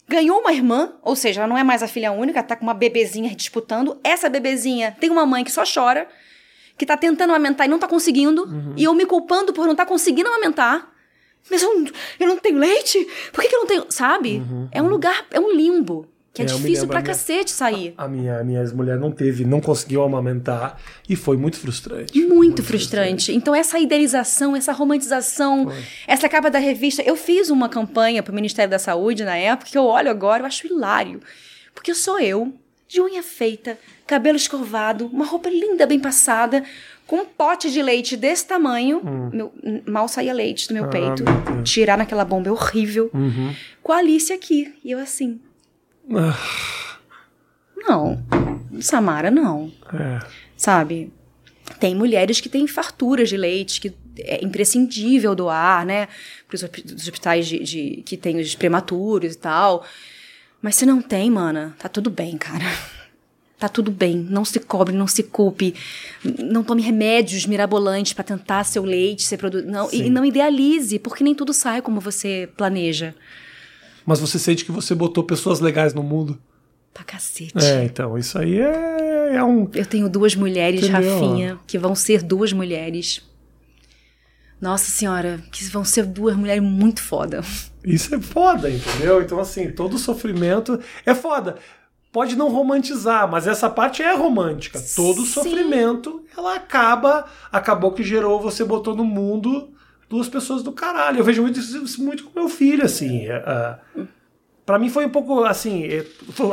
[0.09, 2.75] ganhou uma irmã, ou seja, ela não é mais a filha única, tá com uma
[2.75, 3.97] bebezinha disputando.
[4.03, 6.09] Essa bebezinha tem uma mãe que só chora,
[6.77, 9.87] que tá tentando amamentar e não tá conseguindo, e eu me culpando por não tá
[9.87, 10.91] conseguindo amamentar.
[11.49, 11.85] Mas eu,
[12.19, 13.07] eu não tenho leite?
[13.33, 13.87] Por que, que eu não tenho.
[13.91, 14.43] Sabe?
[14.73, 16.09] É um lugar, é um limbo
[16.47, 17.95] que é, É, difícil pra a minha- cacete sair.
[17.97, 20.79] A minha, a minha ex-mulher não teve, não conseguiu amamentar
[21.09, 22.19] e foi muito frustrante.
[22.27, 23.33] Muito, frustrante.
[23.35, 25.71] Então, essa idealização, essa romantização,
[26.07, 27.03] essa capa da revista.
[27.03, 30.47] Eu fiz uma campanha pro Ministério da Saúde na época, que eu olho agora, eu
[30.47, 31.21] acho hilário.
[31.75, 32.53] Porque sou eu,
[32.89, 36.65] de unha feita, cabelo escovado, uma roupa linda, bem passada,
[37.07, 39.01] com um pote de leite desse tamanho.
[39.33, 39.53] Meu-
[39.87, 41.25] mal saía leite do meu Ah, peito.
[41.25, 41.63] meu.
[41.65, 43.11] Tirar naquela bomba é horrível.
[43.13, 43.53] Uhum.
[43.83, 44.73] Com a Alice aqui.
[44.85, 45.41] E eu assim.
[46.15, 46.37] Ah,
[47.77, 48.23] Não,
[48.81, 49.73] Samara, não.
[49.93, 50.19] é.
[50.57, 51.13] sabe?
[51.79, 56.09] Tem mulheres que têm farturas de leite, que é imprescindível doar, né?
[56.47, 56.63] Para os
[57.09, 59.85] hospitais de, de- que tem os prematuros e tal.
[60.61, 62.65] Mas se não tem, mana, tá tudo bem, cara.
[63.59, 64.17] Tá tudo bem.
[64.17, 65.75] Não se cobre, não se culpe.
[66.25, 69.71] Não tome remédios mirabolantes para tentar seu leite ser produzido.
[69.71, 73.15] Não, e não idealize, porque nem tudo sai como você planeja.
[74.05, 76.39] Mas você sente que você botou pessoas legais no mundo?
[76.93, 77.53] Pra cacete.
[77.57, 79.69] É, então, isso aí é, é um.
[79.75, 81.15] Eu tenho duas mulheres, Entendeu?
[81.15, 83.23] Rafinha, que vão ser duas mulheres.
[84.61, 87.43] Nossa senhora, que vão ser duas mulheres muito foda.
[87.83, 89.23] Isso é foda, entendeu?
[89.23, 91.57] Então, assim, todo sofrimento é foda.
[92.13, 94.79] Pode não romantizar, mas essa parte é romântica.
[94.97, 95.33] Todo Sim.
[95.33, 97.25] sofrimento, ela acaba.
[97.51, 99.71] Acabou que gerou, você botou no mundo
[100.11, 101.19] duas pessoas do caralho.
[101.19, 103.27] Eu vejo muito isso muito com meu filho, assim.
[103.27, 103.37] é,
[103.97, 104.03] é.
[104.67, 105.85] Pra mim foi um pouco assim.
[105.85, 106.05] é,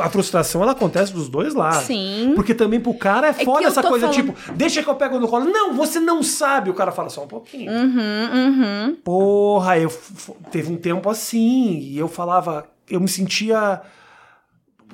[0.02, 1.84] A frustração ela acontece dos dois lados.
[1.84, 2.32] Sim.
[2.34, 5.20] Porque também pro cara é que foda essa coisa, falando- tipo, deixa que eu pego
[5.20, 5.44] no colo.
[5.44, 6.70] Não, você não sabe.
[6.70, 7.70] O cara fala só um pouquinho.
[7.70, 8.96] Uhum, uhum.
[9.04, 9.90] Porra, eu
[10.50, 13.82] teve um tempo assim, e eu falava, eu me sentia.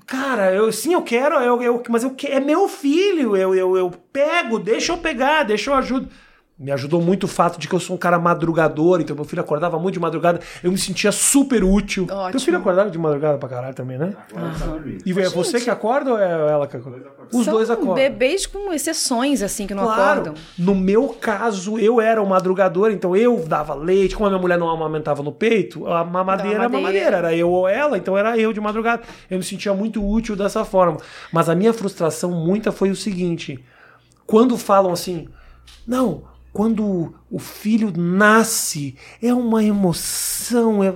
[0.06, 3.90] Cara, eu sim, eu quero, eu, eu, mas eu, é meu filho, eu, eu, eu
[4.12, 6.08] pego, deixa eu pegar, deixa eu ajudo.
[6.56, 9.42] Me ajudou muito o fato de que eu sou um cara madrugador, então meu filho
[9.42, 12.06] acordava muito de madrugada, eu me sentia super útil.
[12.06, 12.40] Teu Ótimo.
[12.40, 14.14] filho acordava de madrugada pra caralho também, né?
[15.04, 17.02] E é você que acorda ou é ela que acorda?
[17.32, 17.96] Os São dois acordam.
[17.96, 20.02] bebês com exceções, assim, que não Claro.
[20.20, 20.34] acordam.
[20.56, 24.14] No meu caso, eu era o madrugador, então eu dava leite.
[24.14, 26.86] Como a minha mulher não amamentava no peito, a mamadeira era mamadeira.
[26.86, 27.16] madeira.
[27.16, 29.02] Era eu ou ela, então era eu de madrugada.
[29.28, 30.98] Eu me sentia muito útil dessa forma.
[31.32, 33.58] Mas a minha frustração muita foi o seguinte:
[34.24, 35.26] quando falam assim,
[35.84, 36.22] não,
[36.54, 40.84] quando o filho nasce, é uma emoção.
[40.84, 40.94] É...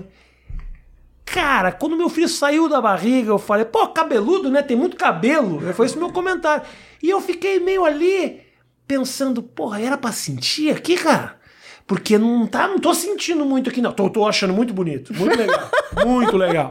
[1.24, 4.62] Cara, quando meu filho saiu da barriga, eu falei, pô, cabeludo, né?
[4.62, 5.61] Tem muito cabelo.
[5.74, 6.62] Foi esse o meu comentário.
[7.02, 8.40] E eu fiquei meio ali
[8.86, 11.36] pensando, porra, era pra sentir aqui, cara?
[11.88, 13.92] Porque não tá, não tô sentindo muito aqui, não.
[13.92, 15.12] Tô, tô achando muito bonito.
[15.12, 15.70] Muito legal.
[16.06, 16.70] muito legal.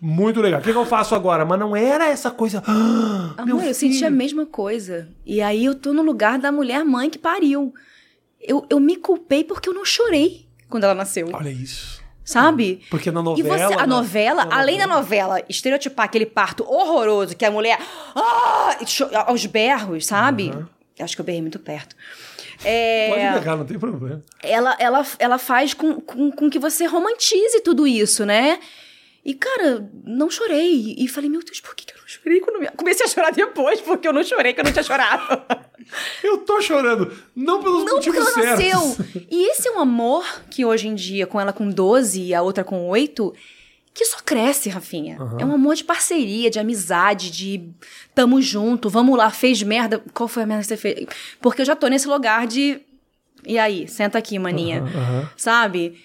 [0.00, 0.60] Muito legal.
[0.60, 1.44] O que, que eu faço agora?
[1.44, 2.62] Mas não era essa coisa.
[2.66, 5.08] "Ah, Amor, eu senti a filho." mesma coisa.
[5.26, 7.74] E aí eu tô no lugar da mulher mãe que pariu.
[8.42, 11.28] Eu, eu me culpei porque eu não chorei quando ela nasceu.
[11.32, 12.00] Olha isso.
[12.24, 12.82] Sabe?
[12.88, 13.58] Porque na E novela.
[13.68, 17.78] você, a na- novela, na além da novela estereotipar aquele parto horroroso, que a mulher.
[18.14, 18.76] Ah,
[19.26, 20.52] aos berros, sabe?
[21.00, 21.96] Acho que eu berrei muito perto.
[22.64, 24.22] É, Pode negar, não tem problema.
[24.40, 28.60] ela, ela, ela faz com, com, com que você romantize tudo isso, né?
[29.24, 30.96] E, cara, não chorei.
[30.98, 32.40] E falei, meu Deus, por que, que eu não chorei?
[32.40, 35.42] Quando comecei a chorar depois, porque eu não chorei, que eu não tinha chorado.
[36.22, 37.12] Eu tô chorando.
[37.34, 38.50] Não pelos Não, porque ela certos.
[38.50, 39.24] nasceu.
[39.28, 42.40] E esse é um amor que hoje em dia, com ela com 12 e a
[42.40, 43.34] outra com 8,
[43.92, 45.18] que só cresce, Rafinha.
[45.38, 47.68] É um amor de parceria, de amizade, de
[48.14, 50.00] tamo junto, vamos lá, fez merda.
[50.14, 51.06] Qual foi a merda que você fez?
[51.40, 52.80] Porque eu já tô nesse lugar de.
[53.44, 54.82] E aí, senta aqui, maninha.
[54.82, 55.30] Aham.
[55.36, 56.00] Sabe?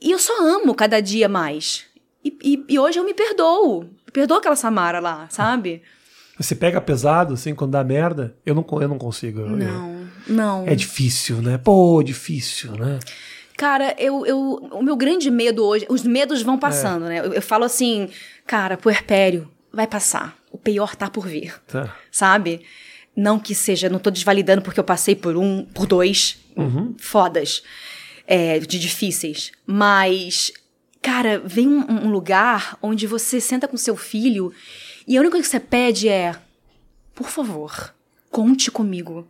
[0.00, 1.84] E eu só amo cada dia mais.
[2.24, 3.84] E, e- e hoje eu me perdoo.
[4.12, 5.82] Perdoo aquela Samara lá, sabe?
[6.38, 8.34] Você pega pesado, assim, quando dá merda?
[8.44, 9.40] Eu não, eu não consigo.
[9.40, 10.66] Eu- Não, não.
[10.66, 11.58] É difícil, né?
[11.58, 12.98] Pô, difícil, né?
[13.56, 14.38] Cara, eu, eu,
[14.72, 17.20] o meu grande medo hoje, os medos vão passando, né?
[17.20, 18.08] Eu, eu falo assim,
[18.46, 20.36] cara, puerpério, vai passar.
[20.50, 21.94] O pior tá por vir, Tá.
[22.10, 22.62] sabe?
[23.16, 26.36] Não que seja, não tô desvalidando porque eu passei por um, por dois
[26.98, 27.62] fodas,
[28.26, 29.52] é, de difíceis.
[29.64, 30.52] Mas,
[31.04, 34.54] cara, vem um, um lugar onde você senta com seu filho
[35.06, 36.34] e a única coisa que você pede é,
[37.14, 37.94] por favor,
[38.30, 39.28] conte comigo.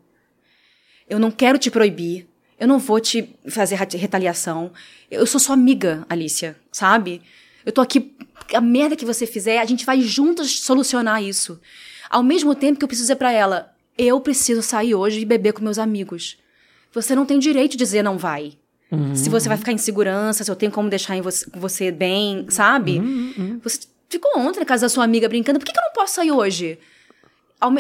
[1.11, 2.29] Eu não quero te proibir.
[2.61, 4.71] Eu não vou te fazer retaliação.
[5.11, 7.21] Eu sou sua amiga, Alicia, sabe?
[7.67, 8.15] Eu tô aqui.
[8.55, 11.61] A merda que você fizer, a gente vai juntas solucionar isso.
[12.09, 15.53] Ao mesmo tempo que eu preciso dizer pra ela: eu preciso sair hoje e beber
[15.53, 16.39] com meus amigos.
[16.93, 18.57] Você não tem direito de dizer não vai.
[19.15, 22.47] Se você vai ficar em segurança, se eu tenho como deixar em você, você bem,
[22.49, 23.01] sabe?
[23.63, 26.15] Você ficou ontem na casa da sua amiga brincando, por que, que eu não posso
[26.15, 26.79] sair hoje?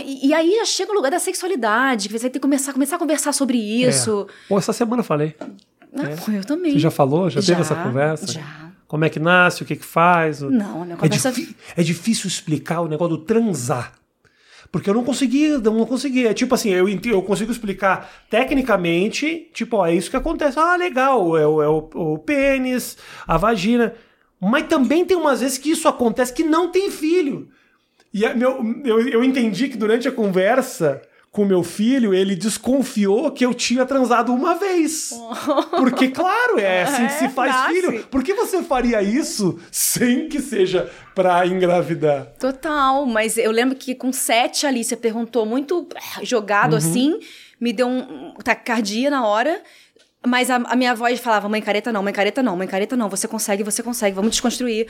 [0.04, 2.96] E e aí já chega o lugar da sexualidade, que você ter que começar, começar
[2.96, 4.26] a conversar sobre isso.
[4.28, 4.48] É.
[4.48, 5.36] Pô, essa semana eu falei.
[5.40, 6.72] Ah, pô, eu também.
[6.72, 7.28] Você já falou?
[7.30, 8.26] Já, teve essa conversa?
[8.32, 8.70] Já.
[8.88, 10.40] Como é que nasce, o que que faz?
[10.40, 11.30] Não, a minha É, conversa.
[11.32, 13.92] difí- é difícil explicar o negócio do transar.
[14.74, 16.26] Porque eu não consegui, eu não consegui.
[16.26, 20.58] É tipo assim, eu, eu consigo explicar tecnicamente, tipo, ó, é isso que acontece.
[20.58, 23.94] Ah, legal, é, o- é o, o pênis, a vagina.
[24.40, 27.48] Mas também tem umas vezes que isso acontece que não tem filho.
[28.12, 31.00] E meu, eu, eu entendi que durante a conversa
[31.34, 35.10] com meu filho, ele desconfiou que eu tinha transado uma vez.
[35.76, 38.04] Porque, claro, é assim que se É, faz filho.
[38.04, 42.26] Por que você faria isso sem que seja pra engravidar?
[42.38, 47.18] Total, mas eu lembro que com sete a Alicia perguntou muito eh, jogado assim,
[47.60, 49.60] me deu um um taquicardia na hora.
[50.24, 53.08] Mas a, a minha voz falava, mãe careta não, mãe careta não, mãe careta não,
[53.08, 54.86] você consegue, você consegue, vamos desconstruir.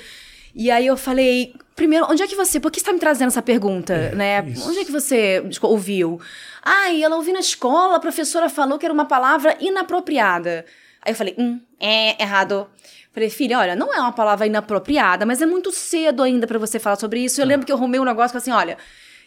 [0.55, 3.29] E aí eu falei, primeiro, onde é que você, por que você tá me trazendo
[3.29, 4.45] essa pergunta, né?
[4.47, 4.69] isso.
[4.69, 6.21] Onde é que você desco- ouviu?
[6.63, 10.65] Ai, ela ouviu na escola, a professora falou que era uma palavra inapropriada.
[11.03, 12.67] Aí eu falei, hum, é, errado.
[13.13, 16.79] Falei, filha, olha, não é uma palavra inapropriada, mas é muito cedo ainda pra você
[16.79, 17.41] falar sobre isso.
[17.41, 18.77] Eu lembro que eu arrumei um negócio assim, olha.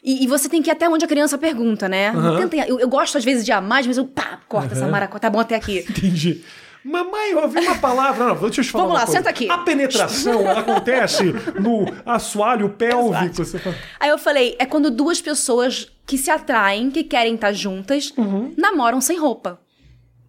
[0.04, 2.10] E, e você tem que ir até onde a criança pergunta, né?
[2.10, 2.48] Aham.
[2.48, 4.88] Tenta- eu, eu gosto às vezes de ir a mais, mas eu pá, corta essa
[4.88, 5.86] mara, tá bom até aqui.
[5.90, 6.44] Entendi.
[6.88, 8.26] Mamãe, eu ouvi uma palavra.
[8.28, 8.84] Não, deixa eu te falar.
[8.86, 9.18] Vamos lá, coisa.
[9.20, 9.50] senta aqui.
[9.50, 11.24] A penetração acontece
[11.60, 13.44] no assoalho pélvico.
[13.46, 18.14] Fala, Aí eu falei, é quando duas pessoas que se atraem, que querem estar juntas,
[18.18, 18.54] Uhum.
[18.58, 19.60] namoram sem roupa.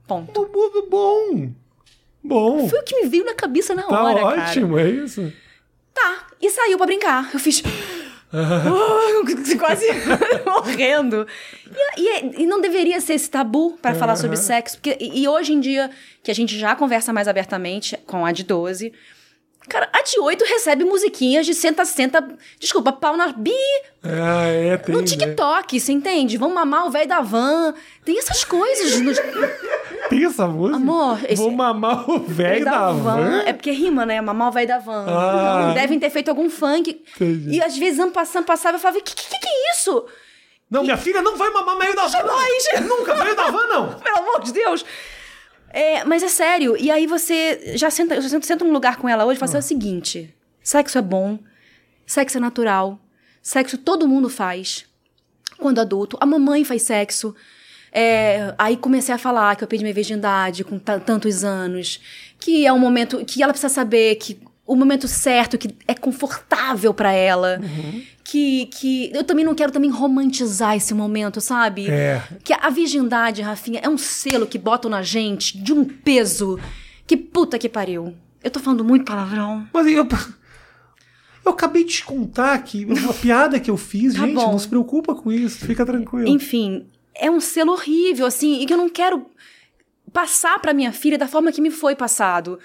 [0.06, 0.48] Ponto.
[0.52, 1.52] "Bom, bom.
[2.24, 2.68] Bom.
[2.68, 4.42] Foi o que me veio na cabeça na Tá hora, cara.
[4.50, 5.32] ótimo, é isso.
[5.94, 6.26] Tá.
[6.40, 7.30] E saiu pra brincar.
[7.32, 7.62] Eu fiz.
[9.58, 9.86] quase
[10.44, 11.26] morrendo.
[11.96, 14.76] E, e é- e não deveria ser esse tabu pra falar sobre sexo.
[14.76, 15.90] Porque, e, e hoje em dia,
[16.22, 18.92] que a gente já conversa mais abertamente com a de 12.
[19.68, 22.26] Cara, a de 8 recebe musiquinhas de senta, senta.
[22.58, 23.52] Desculpa, pau na bi.
[24.02, 24.94] Ah, é, tem.
[24.94, 25.06] No né?
[25.06, 26.36] TikTok, você entende?
[26.38, 27.74] Vão mamar o velho da van.
[28.04, 28.98] Tem essas coisas.
[29.00, 29.12] No...
[30.08, 30.76] Tem essa música?
[30.76, 33.42] Amor, esse- Vou mamar o velho da, van.
[33.44, 34.20] É porque rima, né?
[34.20, 35.04] Mamar o velho da van.
[35.06, 35.58] Ah.
[35.62, 37.02] Então, devem ter feito algum funk.
[37.16, 37.56] Entendi.
[37.56, 40.06] E às vezes, ano passando, passava, eu falava, que, que, que é isso?
[40.70, 42.08] Não, minha filha não vai mamar meio da van.
[42.08, 42.64] Jamais.
[42.88, 43.92] Nunca, meio da van, não.
[44.00, 44.84] Pelo amor de Deus!
[45.70, 46.76] É, mas é sério.
[46.76, 49.56] E aí você já senta, já senta, num lugar com ela hoje e fala assim,
[49.56, 51.38] é o seguinte: sexo é bom,
[52.06, 52.98] sexo é natural,
[53.42, 54.84] sexo todo mundo faz.
[55.58, 57.34] Quando adulto, a mamãe faz sexo.
[57.90, 62.00] É, aí comecei a falar que eu perdi minha virgindade com ta- tantos anos,
[62.38, 66.92] que é um momento que ela precisa saber que o momento certo, que é confortável
[66.92, 67.58] pra ela,
[68.30, 71.88] que, que eu também não quero também romantizar esse momento, sabe?
[71.88, 72.22] É.
[72.44, 76.60] Que a virgindade, Rafinha, é um selo que botam na gente de um peso
[77.06, 78.14] que puta que pariu.
[78.44, 79.66] Eu tô falando muito palavrão.
[79.72, 80.06] Mas eu.
[81.42, 84.52] Eu acabei de te contar que uma piada que eu fiz, Tá gente, bom.
[84.52, 86.28] não se preocupa com isso, fica tranquilo.
[86.28, 89.24] Enfim, é um selo horrível, assim, e que eu não quero
[90.12, 92.58] passar pra minha filha da forma que me foi passado.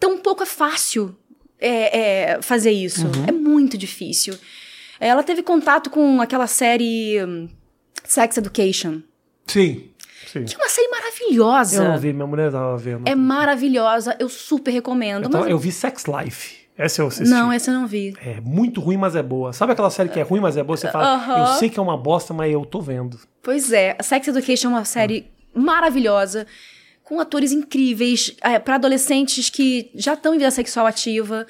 [0.00, 1.14] Tão pouco é fácil
[1.60, 3.06] é, é, fazer isso.
[3.28, 4.38] É muito difícil.
[5.04, 7.48] Ela teve contato com aquela série hum,
[8.04, 9.00] Sex Education,
[9.46, 9.90] Sim,
[10.26, 10.44] sim.
[10.44, 11.76] que é uma série maravilhosa.
[11.82, 13.08] Eu não vi, minha mulher tava vendo.
[13.08, 15.24] É maravilhosa, eu super recomendo.
[15.24, 16.62] eu, tava- mas- eu vi Sex Life.
[16.78, 17.28] Essa eu assisti.
[17.28, 18.14] Não, essa eu não vi.
[18.24, 19.52] É muito ruim, mas é boa.
[19.52, 20.76] Sabe aquela série que é ruim, mas é boa?
[20.76, 21.38] Você fala, Aham.
[21.40, 23.18] eu sei que é uma bosta, mas eu tô vendo.
[23.42, 26.46] Pois é, Sex Education é uma série maravilhosa,
[27.04, 31.46] com atores incríveis, é, para adolescentes que já estão em vida sexual ativa.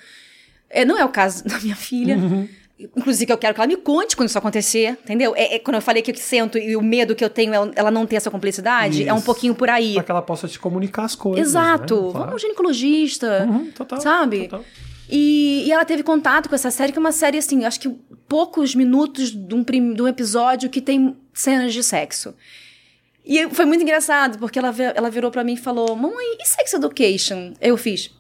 [0.69, 2.17] É, não é o caso da minha filha.
[2.97, 5.35] Inclusive, eu quero que ela me conte quando isso acontecer, entendeu?
[5.37, 7.71] É, é quando eu falei que eu sento e o medo que eu tenho é
[7.77, 9.25] ela não ter essa cumplicidade, é um Isso.
[9.27, 9.95] pouquinho por aí.
[9.95, 11.47] Pra que ela possa te comunicar as coisas.
[11.49, 11.95] Exato.
[11.95, 12.01] né?
[12.01, 12.33] Vamos Claro.
[12.33, 13.47] ao ginecologista.
[13.49, 14.49] Uhum, total, Sabe?
[14.49, 14.65] total.
[15.09, 17.89] E, e ela teve contato com essa série, que é uma série, assim, acho que
[18.29, 22.35] poucos minutos de um, de um episódio que tem cenas de sexo.
[23.25, 26.73] E foi muito engraçado, porque ela, ela virou pra mim e falou: Mamãe, e Sex
[26.73, 27.53] Education?
[27.61, 28.11] Eu fiz.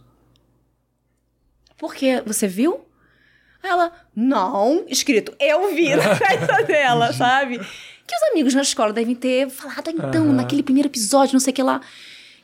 [1.76, 2.22] Por quê?
[2.26, 2.80] Você viu?
[3.62, 7.58] Ela, não, escrito, eu vi na cabeça dela, sabe?
[7.58, 10.32] Que os amigos na escola devem ter falado, "Ah, então, Aham.
[10.34, 11.80] naquele primeiro episódio, não sei o que lá.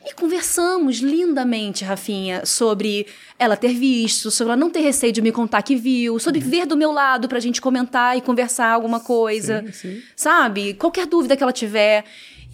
[0.05, 3.05] E conversamos lindamente, Rafinha, sobre
[3.37, 6.65] ela ter visto, sobre ela não ter receio de me contar que viu, sobre ver
[6.65, 9.61] do meu lado pra gente comentar e conversar alguma coisa.
[9.67, 10.01] Sim, sim.
[10.15, 10.73] Sabe?
[10.75, 12.05] Qualquer dúvida que ela tiver.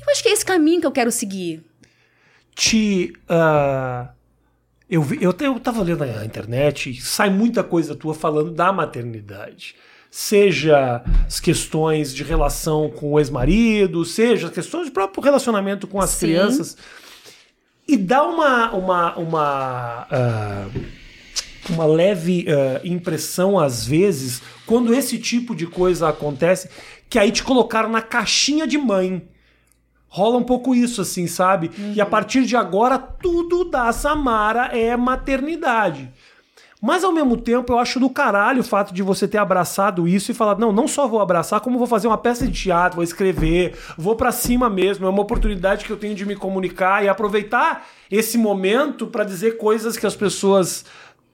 [0.03, 1.63] Eu acho que é esse caminho que eu quero seguir.
[2.55, 3.13] Te.
[3.29, 4.09] ah,
[4.89, 8.71] eu, vi, eu, eu tava lendo na internet e sai muita coisa tua falando da
[8.71, 9.75] maternidade.
[10.11, 15.99] Seja as questões de relação com o ex-marido, seja as questões de próprio relacionamento com
[15.99, 16.27] as Sim.
[16.27, 16.77] crianças.
[17.87, 18.71] E dá uma.
[18.73, 20.67] uma, uma ah,
[21.67, 26.69] uma leve ah, impressão, às vezes, quando esse tipo de coisa acontece,
[27.09, 29.27] que aí te colocaram na caixinha de mãe.
[30.15, 31.69] Rola um pouco isso, assim, sabe?
[31.93, 36.09] E a partir de agora, tudo da Samara é maternidade.
[36.81, 40.31] Mas ao mesmo tempo, eu acho do caralho o fato de você ter abraçado isso
[40.31, 43.03] e falar: não, não só vou abraçar, como vou fazer uma peça de teatro, vou
[43.03, 45.05] escrever, vou pra cima mesmo.
[45.05, 49.57] É uma oportunidade que eu tenho de me comunicar e aproveitar esse momento pra dizer
[49.57, 50.85] coisas que as pessoas.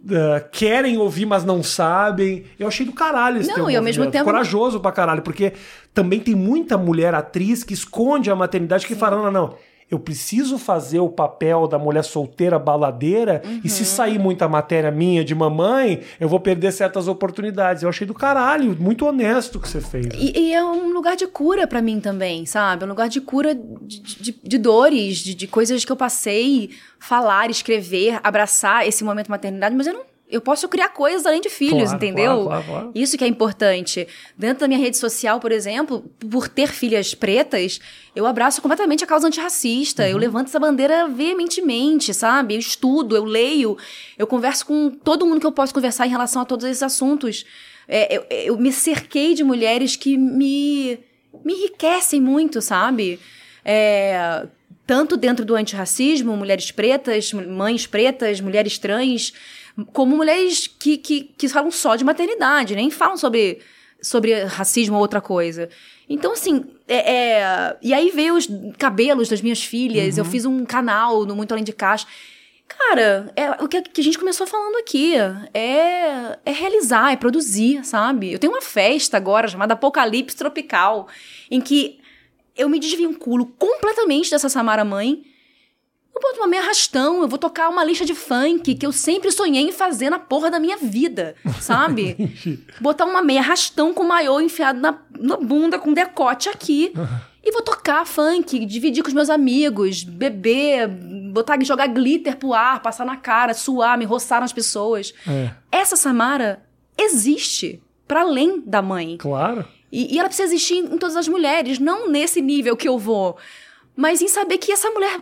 [0.06, 2.46] Uh, querem ouvir, mas não sabem.
[2.60, 5.54] Eu achei do caralho esse Não, e ao mesmo tempo- Corajoso pra caralho, porque
[5.94, 9.56] também tem muita mulher atriz que esconde a maternidade que fala: não, não.
[9.92, 13.62] Eu preciso fazer o papel da mulher solteira baladeira e Uhum.
[13.68, 17.84] se sair muita matéria minha de mamãe, eu vou perder certas oportunidades.
[17.84, 20.08] Eu achei do caralho, muito honesto o que você fez.
[20.18, 22.84] E, e é um lugar de cura pra mim também, sabe?
[22.84, 26.70] É um lugar de cura de, de- de dores, de, de coisas que eu passei,
[26.98, 30.11] falar, escrever, abraçar esse momento maternidade, mas eu não.
[30.32, 32.44] Eu posso criar coisas além de filhos, Claro, entendeu?
[32.46, 32.92] claro, claro.
[32.96, 34.08] Isso que é importante.
[34.38, 37.82] Dentro da minha rede social, por exemplo, por ter filhas pretas,
[38.16, 40.04] eu abraço completamente a causa antirracista.
[40.04, 40.10] Uhum.
[40.10, 42.56] Eu levanto essa bandeira veementemente, sabe?
[42.56, 43.78] Eu estudo, eu leio,
[44.18, 47.46] eu converso com todo mundo que eu posso conversar em relação a todos esses assuntos.
[47.88, 50.98] É, eu, eu me cerquei de mulheres que me,
[51.44, 53.20] me enriquecem muito, sabe?
[53.66, 54.48] É,
[54.88, 59.34] tanto dentro do antirracismo, mulheres pretas, mães pretas, mulheres trans,
[59.94, 63.60] como mulheres que, que, que falam só de maternidade, nem falam sobre,
[64.02, 65.70] sobre racismo ou outra coisa.
[66.10, 68.48] Então, assim, é, é- e aí veio os
[68.78, 72.06] cabelos das minhas filhas, eu fiz um canal no Muito Além de Caixa.
[72.68, 75.14] Cara, é o que a, que a gente começou falando aqui.
[75.54, 78.32] É, é realizar, é produzir, sabe?
[78.32, 81.08] Eu tenho uma festa agora chamada Apocalipse Tropical,
[81.50, 82.00] em que
[82.56, 85.24] eu me desvinculo completamente dessa Samara mãe.
[86.14, 89.32] Eu boto uma meia arrastão, eu vou tocar uma lista de funk que eu sempre
[89.32, 92.36] sonhei em fazer na porra da minha vida, sabe?
[92.82, 96.94] Botar uma meia arrastão com maiô enfiado na, na bunda, com decote aqui.
[97.44, 100.88] E vou tocar funk, dividir com os meus amigos, beber,
[101.32, 105.14] botar, jogar glitter pro ar, passar na cara, suar, me roçar nas pessoas.
[105.28, 106.62] É, Essa Samara
[106.96, 109.18] existe para além da mãe.
[109.18, 109.66] claro.
[109.92, 113.38] E, e ela precisa existir em todas as mulheres, não nesse nível que eu vou,
[113.94, 115.20] mas em saber que essa mulher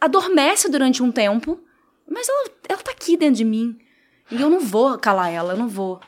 [0.00, 1.58] adormece durante um tempo,
[2.10, 3.78] mas ela, ela tá aqui dentro de mim.
[4.30, 6.00] E eu não vou calar ela, eu não vou.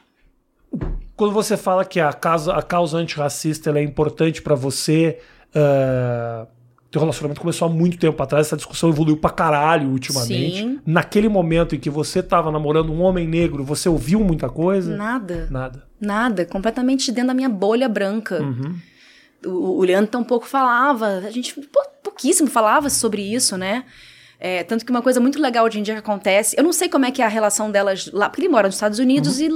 [1.17, 5.19] Quando você fala que a causa, a causa antirracista é importante pra você,
[5.55, 6.47] uh,
[6.91, 10.57] teu relacionamento começou há muito tempo atrás, essa discussão evoluiu pra caralho ultimamente.
[10.57, 10.81] Sim.
[10.85, 14.97] Naquele momento em que você tava namorando um homem negro, você ouviu muita coisa?
[14.97, 15.85] Nada, Nada.
[16.01, 18.43] nada, completamente dentro da minha bolha branca.
[18.43, 18.75] Uhum.
[19.45, 23.85] O, o Leandro tampouco falava, a gente pou- pouquíssimo falava sobre isso, né?
[24.39, 26.89] É, tanto que uma coisa muito legal hoje em dia que acontece, eu não sei
[26.89, 29.51] como é que é a relação delas lá, porque ele mora nos Estados Unidos e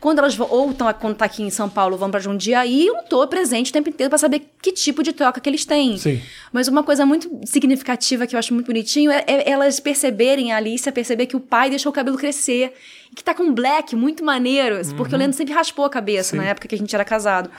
[0.00, 2.94] quando elas vão, ou tão, quando tá aqui em São Paulo, vão pra Jundiaí, eu
[2.94, 5.98] não tô presente o tempo inteiro pra saber que tipo de troca que eles têm.
[5.98, 6.22] Sim.
[6.50, 10.56] Mas uma coisa muito significativa que eu acho muito bonitinho é, é elas perceberem, a
[10.56, 12.72] Alicia perceber que o pai deixou o cabelo crescer.
[13.12, 14.76] E que tá com black muito maneiro.
[14.96, 16.36] Porque o Leandro sempre raspou a cabeça Sim.
[16.38, 17.50] na época que a gente era casado.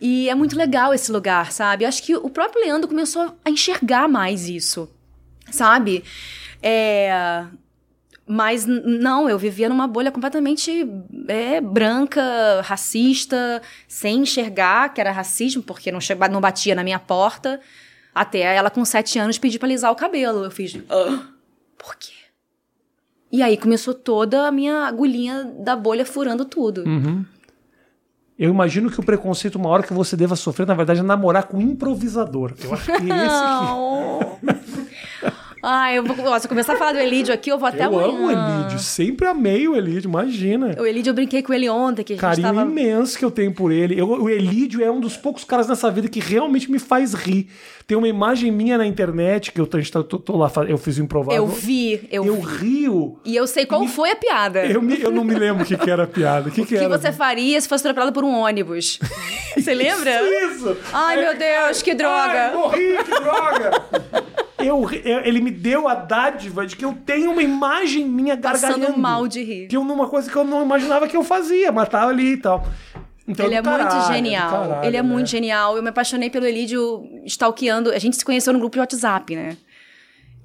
[0.00, 1.84] E é muito legal esse lugar, sabe?
[1.84, 4.88] Eu acho que o próprio Leandro começou a enxergar mais isso,
[5.50, 6.04] sabe?
[6.62, 7.44] É...
[8.28, 10.84] Mas não, eu vivia numa bolha completamente
[11.28, 16.98] é, branca, racista, sem enxergar que era racismo, porque não, chegava, não batia na minha
[16.98, 17.60] porta.
[18.12, 20.42] Até ela, com sete anos, pedir pra alisar o cabelo.
[20.44, 20.76] Eu fiz.
[20.90, 21.24] "Ah,
[21.78, 22.12] por quê?
[23.30, 26.82] E aí começou toda a minha agulhinha da bolha furando tudo.
[28.38, 31.56] Eu imagino que o preconceito maior que você deva sofrer, na verdade, é namorar com
[31.56, 32.52] um improvisador.
[32.62, 33.00] Eu acho que esse
[34.76, 34.85] que...
[35.68, 37.84] Ai, eu vou, ó, se eu começar a falar do Elídio aqui, eu vou até
[37.84, 38.08] Eu amanhã.
[38.08, 40.76] amo o Elídio, sempre amei o Elídio, imagina.
[40.78, 42.62] O Elídio, eu brinquei com ele ontem, que a gente Carinho tava...
[42.62, 43.98] imenso que eu tenho por ele.
[44.00, 47.48] Eu- o Elídio é um dos poucos caras nessa vida que realmente me faz rir.
[47.84, 50.98] Tem uma imagem minha na internet que eu tô, tá- tô- tô lá, eu fiz
[50.98, 51.42] o improvável.
[51.42, 52.56] Eu vi, eu, Eu vi.
[52.64, 53.18] rio.
[53.24, 54.64] E eu sei qual foi a piada.
[54.66, 56.48] Eu, me- eu não me lembro o que, que era a piada.
[56.48, 56.96] O que, O que, que era?
[56.98, 59.00] você faria se fosse atropelado por um ônibus?
[59.56, 60.20] Você lembra?
[60.22, 60.76] Isso!
[60.92, 62.52] Ai, meu Deus, que Ai, droga!
[62.54, 64.26] morri, que droga!
[64.66, 68.80] Eu, eu- ele me deu a dádiva de que eu tenho uma imagem minha gargalhando.
[68.80, 69.68] Passando mal de rir.
[69.68, 72.36] Que eu, numa coisa que eu não imaginava que eu fazia, mas tava ali e
[72.36, 72.66] tal.
[73.28, 74.50] Então, Ele é do muito caralho, genial.
[74.50, 75.08] caralho, ele é né?
[75.08, 75.76] muito genial.
[75.76, 77.90] Eu me apaixonei pelo Elídio stalkeando.
[77.90, 79.56] A gente se conheceu no grupo de WhatsApp, né?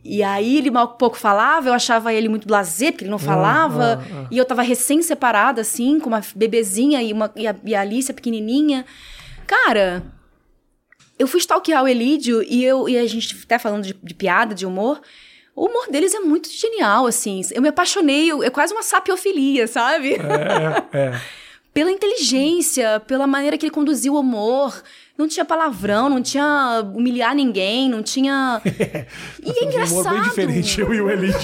[0.04, 4.02] E aí ele mal pouco falava, eu achava ele muito blasé, porque ele não falava.
[4.02, 4.28] ah, ah.
[4.32, 8.16] E eu tava recém-separada, assim, com uma bebezinha e, uma, e, a, e a Alicia
[8.16, 8.84] pequenininha.
[9.46, 10.02] Cara,
[11.22, 14.56] eu fui stalkear o Elídio e, eu, e a gente até falando de, de piada,
[14.56, 15.00] de humor.
[15.56, 17.42] O humor deles é muito genial, assim.
[17.52, 20.14] Eu me apaixonei, eu- é quase uma sapiofilia, sabe?
[20.16, 21.22] É, é.
[21.74, 24.82] pela inteligência, pela maneira que ele conduzia o humor.
[25.22, 28.60] Não tinha palavrão, não tinha humilhar ninguém, não tinha.
[29.44, 30.10] E é Um humor engraçado.
[30.14, 31.40] bem diferente, eu e o Elídio.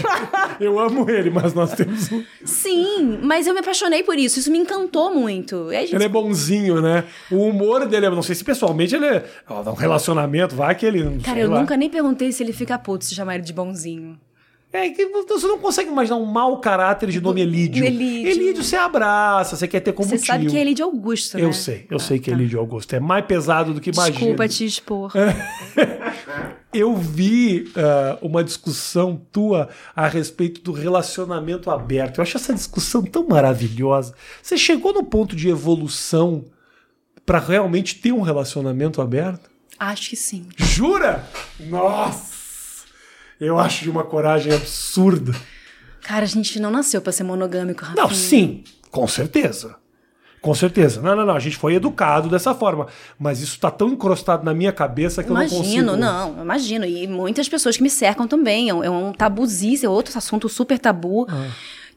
[0.59, 2.23] Eu amo ele, mas nós temos um.
[2.43, 4.39] Sim, mas eu me apaixonei por isso.
[4.39, 5.69] Isso me encantou muito.
[5.71, 7.03] Gente- Ele é bonzinho, né?
[7.32, 9.25] O humor dele, eu não sei se pessoalmente ele é.
[9.49, 11.19] Ó, um relacionamento, vai que ele.
[11.23, 11.59] Cara, eu lá.
[11.59, 14.17] nunca nem perguntei se ele fica puto se chamar ele de bonzinho.
[14.78, 17.84] É que você não consegue imaginar um mau caráter de nome Elídio.
[17.84, 18.30] Elídio.
[18.30, 20.25] Elídio você abraça, você quer ter como Você tio.
[20.25, 21.43] sabe que é ele de Augusto, né?
[21.43, 22.95] Eu sei, eu sei que é Elídio Augusto.
[22.95, 24.17] É mais pesado do que imagina.
[24.17, 25.11] Desculpa te expor.
[26.73, 32.17] Eu vi ah, uma discussão tua a respeito do relacionamento aberto.
[32.17, 34.13] Eu acho essa discussão tão maravilhosa.
[34.43, 36.45] Você chegou no ponto de evolução
[37.25, 39.49] pra realmente ter um relacionamento aberto?
[39.80, 40.47] Acho que sim.
[40.57, 41.28] Jura?
[41.59, 42.36] Nossa!
[43.39, 45.33] Eu acho de uma coragem absurda.
[46.01, 48.03] Cara, a gente não nasceu pra ser monogâmico, Rafinha.
[48.03, 49.75] Não, sim, com certeza.
[50.41, 51.01] Com certeza.
[51.01, 51.35] Não, não, não.
[51.35, 52.88] A gente foi educado dessa forma.
[53.19, 55.63] Mas isso tá tão encrostado na minha cabeça que eu não consigo.
[55.63, 56.85] Imagino, não, imagino.
[56.85, 58.69] E muitas pessoas que me cercam também.
[58.69, 61.25] É um, é um tabuzice, é outro assunto super tabu.
[61.29, 61.49] Ah.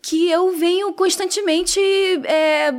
[0.03, 1.79] Que eu venho constantemente
[2.25, 2.73] é,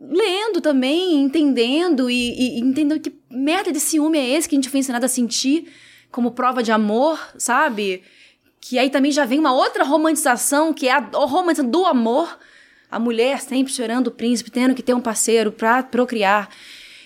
[0.00, 4.70] lendo também, entendendo e, e entendendo que merda de ciúme é esse que a gente
[4.70, 5.66] foi ensinado a sentir
[6.10, 8.02] como prova de amor, sabe?
[8.60, 12.38] Que aí também já vem uma outra romantização, que é a, a romantização do amor.
[12.90, 16.48] A mulher sempre chorando o príncipe, tendo que ter um parceiro pra procriar.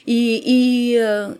[0.07, 0.97] E,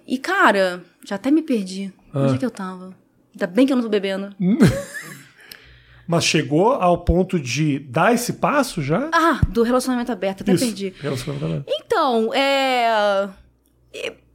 [0.07, 1.93] e, e, cara, já até me perdi.
[2.15, 2.95] Onde é que eu tava?
[3.33, 4.35] Ainda bem que eu não tô bebendo.
[6.07, 9.09] Mas chegou ao ponto de dar esse passo já?
[9.13, 10.65] Ah, do relacionamento aberto, até Isso.
[10.65, 10.93] perdi.
[11.01, 11.67] Relacionamento aberto.
[11.69, 13.29] Então, é.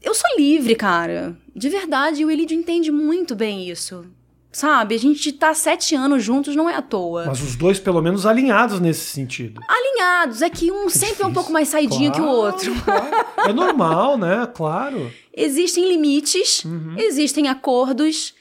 [0.05, 1.35] Eu sou livre, cara.
[1.55, 4.05] De verdade, o Elidio entende muito bem isso.
[4.51, 4.95] Sabe?
[4.95, 7.25] A gente tá sete anos juntos, não é à toa.
[7.25, 9.59] Mas os dois, pelo menos, alinhados nesse sentido.
[9.67, 12.73] Alinhados, é que um sempre é um pouco mais saidinho que o Claro, outro.
[12.85, 13.25] claro.
[13.49, 14.47] É normal, né?
[14.53, 15.11] Claro.
[15.35, 16.95] Existem limites, Uhum.
[16.97, 18.33] existem acordos,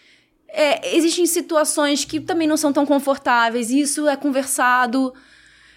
[0.49, 5.13] é, existem situações que também não são tão confortáveis, isso é conversado.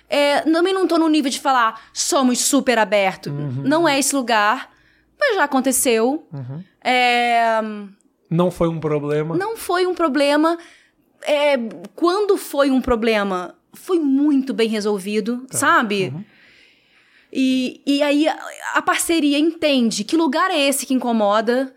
[0.08, 3.34] É, também não tô no nível de falar somos super abertos.
[3.34, 3.64] Uhum.
[3.66, 4.70] Não é esse lugar,
[5.20, 6.28] mas já aconteceu.
[6.32, 6.64] Uhum.
[6.84, 7.60] É,
[8.30, 9.36] Não foi um problema.
[9.36, 10.58] não foi um problema.
[11.24, 11.56] É,
[11.96, 15.58] quando foi um problema, foi muito bem resolvido, Tá.
[15.58, 16.12] sabe?
[16.16, 16.24] Uhum.
[17.32, 18.38] E, e aí a,
[18.76, 21.74] a parceria entende que lugar é esse que incomoda.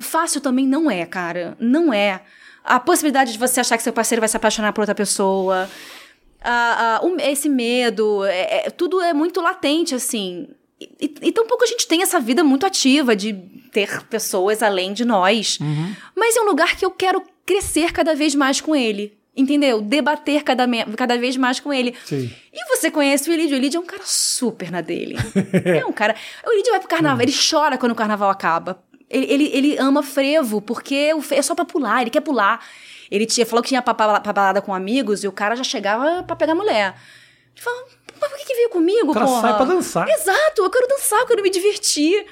[0.00, 1.56] Fácil também não é, cara.
[1.58, 2.22] Não é.
[2.64, 5.68] A possibilidade de você achar que seu parceiro vai se apaixonar por outra pessoa.
[6.40, 10.46] a- a- o- esse medo, é- é- tudo é muito latente, assim.
[10.80, 13.32] E, e, tampouco a gente tem essa vida muito ativa de
[13.72, 15.58] ter pessoas além de nós.
[16.14, 19.18] Mas é um lugar que eu quero crescer cada vez mais com ele.
[19.36, 19.80] Entendeu?
[19.80, 20.66] Debater cada,
[20.96, 21.94] cada vez mais com ele.
[22.04, 22.28] Sim.
[22.52, 23.56] E você conhece o Elidio.
[23.56, 25.16] O Elidio é um cara super na dele.
[25.64, 26.16] é um cara.
[26.44, 28.82] O Elidio vai pro carnaval, ele chora quando o carnaval acaba.
[29.08, 32.64] Ele, ele, ele ama frevo, porque é só pra pular, ele quer pular.
[33.10, 35.64] Ele tinha, falou que tinha pra, pra, pra balada com amigos e o cara já
[35.64, 36.94] chegava pra pegar mulher.
[37.54, 37.88] Ele falou,
[38.20, 39.40] mas por que, que veio comigo, O cara porra?
[39.40, 40.08] sai pra dançar.
[40.08, 42.24] Exato, eu quero dançar, eu quero me divertir.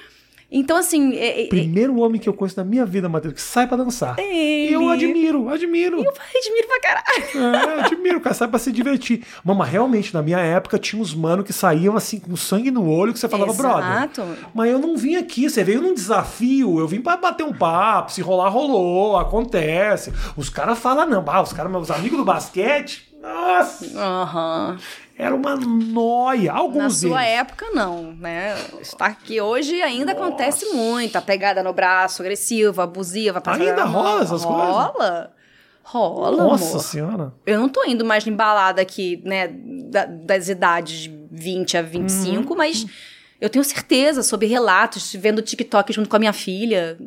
[0.49, 1.17] Então, assim.
[1.17, 4.17] É, é, Primeiro homem que eu conheço na minha vida, Matheus, que sai pra dançar.
[4.17, 4.71] ele.
[4.71, 5.97] E eu admiro, admiro.
[6.05, 7.57] Eu admiro pra caralho.
[7.57, 9.25] É, admiro, o cara sai pra se divertir.
[9.45, 13.13] Mama, realmente, na minha época tinha uns mano que saíam assim com sangue no olho
[13.13, 13.91] que você falava, brother.
[13.91, 14.25] Exato.
[14.55, 18.13] Mas eu não vim aqui, você veio num desafio, eu vim pra bater um papo,
[18.13, 20.13] se rolar, rolou, acontece.
[20.37, 24.79] Os caras falam, não, ah, os caras, meus amigos do basquete, nossa, Aham.
[25.19, 26.53] Era uma noia.
[26.53, 28.55] Alguns Na sua época, não, né?
[28.81, 31.17] Está aqui hoje ainda acontece muito.
[31.17, 33.43] A pegada no braço, agressiva, abusiva.
[33.47, 34.67] Ainda rola essas coisas?
[34.75, 35.33] Rola.
[35.83, 36.83] Rola, Nossa amor.
[36.83, 37.35] senhora.
[37.47, 41.83] Eu não tô indo mais em balada aqui, né, da- das idades de 20 a
[41.83, 42.59] 25, Uhum.
[42.59, 42.85] mas
[43.41, 46.99] eu tenho certeza sobre relatos, vendo TikTok junto com a minha filha.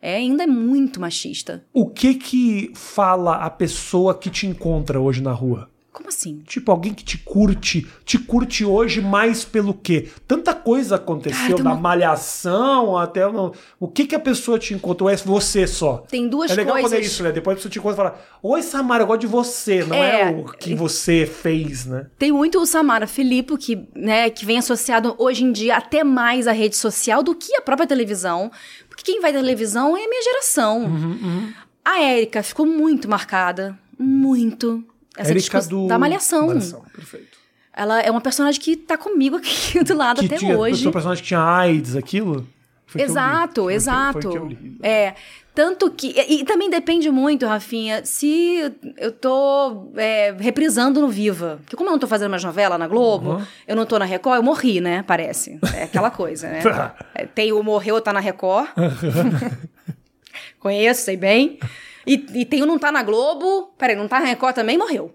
[0.00, 1.64] É, ainda é muito machista.
[1.72, 5.68] O que que fala a pessoa que te encontra hoje na rua?
[5.92, 6.42] Como assim?
[6.46, 10.08] Tipo, alguém que te curte, te curte hoje mais pelo quê?
[10.26, 13.26] Tanta coisa aconteceu, Cara, da uma- malhação até.
[13.28, 15.10] o- O que que a pessoa te encontrou?
[15.10, 15.98] É você só.
[16.08, 16.90] Tem duas é legal coisas.
[16.90, 17.30] quando é isso, né?
[17.30, 19.84] Depois a pessoa te encontra e fala: Oi, Samara, eu gosto de você.
[19.84, 20.30] Não é, É.
[20.30, 22.06] o que você fez, né?
[22.18, 26.46] Tem muito o Samara Filippo, que, né, que vem associado hoje em dia até mais
[26.46, 28.50] à rede social do que a própria televisão.
[28.88, 30.84] Porque quem vai da televisão é a minha geração.
[30.84, 31.52] Uhum,
[31.84, 33.76] A Érica ficou muito marcada.
[33.98, 34.82] Muito.
[35.16, 35.86] Essa Érica do.
[35.86, 36.46] Da Malhação.
[36.48, 37.38] Malhação, perfeito.
[37.74, 40.82] Ela é uma personagem que tá comigo aqui do lado Que até tinha, hoje.
[40.82, 42.46] seu personagem que tinha AIDS, aquilo?
[42.86, 43.00] Foi.
[43.00, 44.30] Exato, Foi exato.
[44.30, 44.76] Foi li.
[44.82, 45.14] É.
[45.54, 46.08] Tanto que.
[46.18, 51.58] E, e também depende muito, Rafinha, se eu tô é, reprisando no Viva.
[51.62, 53.42] Porque como eu não tô fazendo mais novela na Globo, Uhum.
[53.68, 55.02] eu não tô na Record, eu morri, né?
[55.06, 55.58] Parece.
[55.74, 56.60] É aquela coisa, né?
[57.14, 58.68] É, Tem o morreu, tá na Record.
[60.58, 61.58] Conheço, sei bem.
[62.06, 63.72] E, e tem o Não Tá na Globo.
[63.78, 65.14] Peraí, Não Tá na Record também morreu.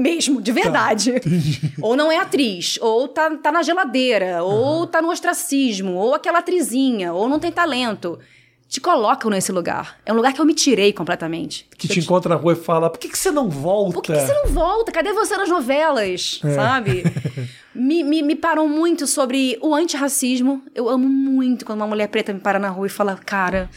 [0.00, 1.14] Mesmo, de verdade.
[1.82, 6.38] ou não é atriz, ou tá, tá na geladeira, ou tá no ostracismo, ou aquela
[6.38, 8.18] atrizinha, ou não tem talento.
[8.66, 9.98] Te colocam nesse lugar.
[10.04, 11.66] É um lugar que eu me tirei completamente.
[11.76, 13.94] Que Eu te encontra na rua e fala: por que, que você não volta?
[13.94, 14.92] por que, que você não volta?
[14.92, 16.40] Cadê você nas novelas?
[16.44, 16.54] É.
[16.54, 17.02] Sabe?
[17.74, 20.62] me, me, me param muito sobre o antirracismo.
[20.74, 23.70] Eu amo muito quando uma mulher preta me para na rua e fala, cara,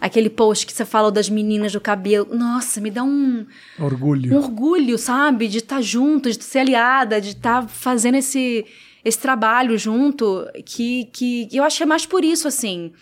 [0.00, 2.34] aquele post que você falou das meninas do cabelo.
[2.34, 3.46] Nossa, me dá um,
[3.78, 4.34] um Orgulho.
[4.36, 5.46] orgulho, sabe?
[5.46, 8.64] De estar junto, de ser aliada, de estar fazendo esse,
[9.04, 10.46] esse trabalho junto.
[10.64, 12.92] Que, que eu acho que é mais por isso, assim.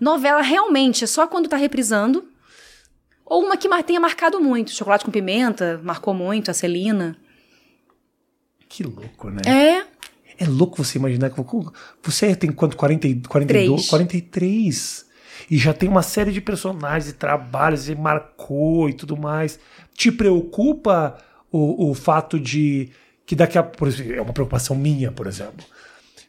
[0.00, 2.24] Novela realmente é só quando tá reprisando.
[3.24, 4.70] Ou uma que tenha marcado muito.
[4.70, 7.16] Chocolate com pimenta, marcou muito, a Celina.
[8.68, 9.42] Que louco, né?
[9.46, 9.86] É.
[10.40, 11.40] É louco você imaginar que
[12.02, 12.76] você tem quanto?
[12.76, 13.68] 40, e- 42?
[13.68, 13.88] Três.
[13.90, 15.07] 43.
[15.50, 19.58] E já tem uma série de personagens e trabalhos e marcou e tudo mais.
[19.94, 21.18] Te preocupa
[21.50, 22.90] o, o fato de
[23.26, 25.64] que daqui a por exemplo, é uma preocupação minha, por exemplo.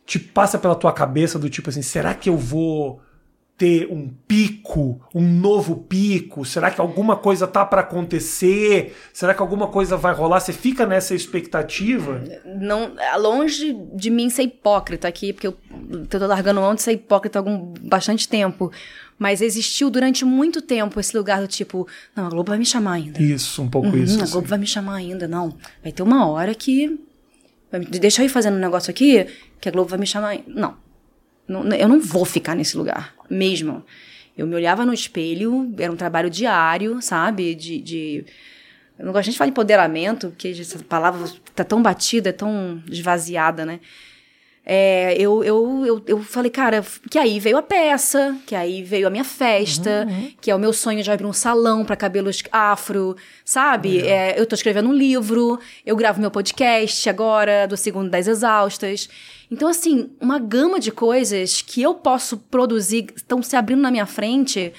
[0.05, 3.01] Te passa pela tua cabeça do tipo assim, será que eu vou
[3.60, 6.45] ter um pico, um novo pico?
[6.45, 8.95] Será que alguma coisa tá para acontecer?
[9.14, 10.39] Será que alguma coisa vai rolar?
[10.39, 12.24] Você fica nessa expectativa?
[12.45, 15.57] Não, longe de mim ser hipócrita aqui, porque eu
[16.10, 18.72] tô largando mão de ser hipócrita há algum, bastante tempo.
[19.18, 21.86] Mas existiu durante muito tempo esse lugar do tipo,
[22.16, 23.22] não, a Globo vai me chamar ainda.
[23.22, 24.24] Isso, um pouco Uhum, isso.
[24.24, 24.28] a.
[24.28, 25.57] Globo vai me chamar ainda, não.
[25.84, 26.97] Vai ter uma hora que.
[27.99, 29.28] Deixa eu ir fazendo um negócio aqui,
[29.60, 30.45] que a Globo vai me chamar ainda.
[30.47, 30.89] Não.
[31.50, 33.84] Não- Eu não vou ficar nesse lugar, mesmo.
[34.38, 37.54] Eu me olhava no espelho, era um trabalho diário, sabe?
[37.56, 37.82] De.
[37.82, 38.26] de-
[38.97, 42.82] eu não gosto nem de falar de empoderamento, porque essa palavra tá tão batida, tão
[42.89, 43.80] esvaziada, né?
[44.66, 49.07] É, eu, eu, eu, eu falei, cara, que aí veio a peça, que aí veio
[49.07, 50.07] a minha festa,
[50.39, 53.99] que é o meu sonho de abrir um salão para cabelos afro, sabe?
[54.01, 59.10] É, eu tô escrevendo um livro, eu gravo meu podcast agora, do Segundo das Exaustas.
[59.49, 64.05] Então, assim, uma gama de coisas que eu posso produzir estão se abrindo na minha
[64.05, 64.72] frente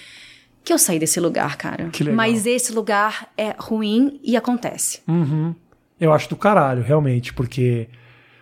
[0.63, 1.91] que eu saí desse lugar, cara.
[2.15, 5.01] Mas esse lugar é ruim e acontece.
[5.09, 5.55] Uhum.
[5.99, 7.89] Eu acho do caralho, realmente, porque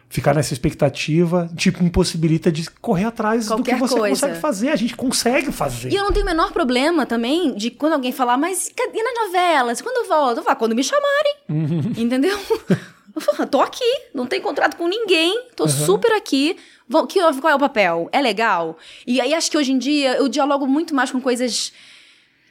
[0.09, 4.15] ficar nessa expectativa, tipo, impossibilita de correr atrás do Qualquer que você coisa.
[4.27, 4.69] consegue fazer.
[4.71, 5.93] A gente consegue fazer.
[5.93, 9.27] E eu não tenho o menor problema também de quando alguém falar, mas cadê nas
[9.27, 9.81] novelas?
[9.83, 10.39] Quando eu volto?
[10.39, 11.37] Eu falo, quando me chamarem.
[11.97, 12.39] Entendeu?
[13.17, 13.85] Eu falo, tô aqui,
[14.15, 16.57] não tenho contrato com ninguém, tô super aqui.
[17.09, 18.09] Que, qual é o papel?
[18.13, 18.79] É legal?
[19.05, 21.73] E aí acho que hoje em dia eu dialogo muito mais com coisas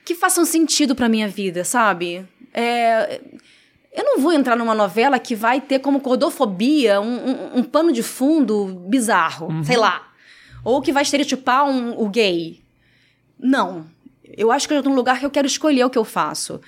[0.03, 2.27] que façam sentido pra minha vida, sabe?
[2.53, 3.21] É,
[3.97, 7.91] eu não vou entrar numa novela que vai ter como gordofobia um, um- um pano
[7.91, 10.07] de fundo bizarro, sei lá.
[10.63, 12.61] Ou que vai estereotipar um, o gay.
[13.39, 13.85] Não.
[14.37, 16.59] Eu acho que eu tô num lugar que eu quero escolher o que eu faço.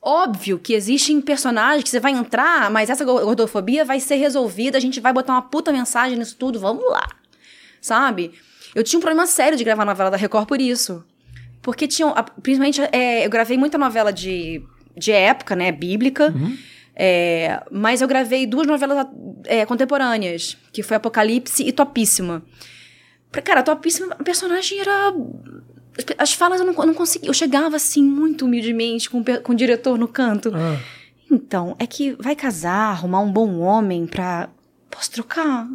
[0.00, 4.76] Óbvio que existem personagens que você vai entrar, mas essa go- gordofobia vai ser resolvida,
[4.76, 7.06] a gente vai botar uma puta mensagem nisso tudo, vamos lá.
[7.80, 8.32] Sabe?
[8.74, 11.04] Eu tinha um problema sério de gravar novela da Record por isso.
[11.62, 12.12] Porque tinham.
[12.42, 14.62] Principalmente, é, eu gravei muita novela de,
[14.96, 15.70] de época, né?
[15.72, 16.32] Bíblica.
[16.96, 19.06] É, mas eu gravei duas novelas
[19.46, 22.42] é, contemporâneas, que foi Apocalipse e Topíssima.
[23.42, 25.08] Cara, Topíssima, a personagem era.
[25.98, 27.28] as- As falas eu não, eu não conseguia.
[27.28, 30.52] Eu chegava assim, muito humildemente, com, com o diretor no canto.
[30.54, 30.78] Ah,
[31.30, 34.48] Então, é que vai casar, arrumar um bom homem pra.
[34.94, 35.66] Posso trocar?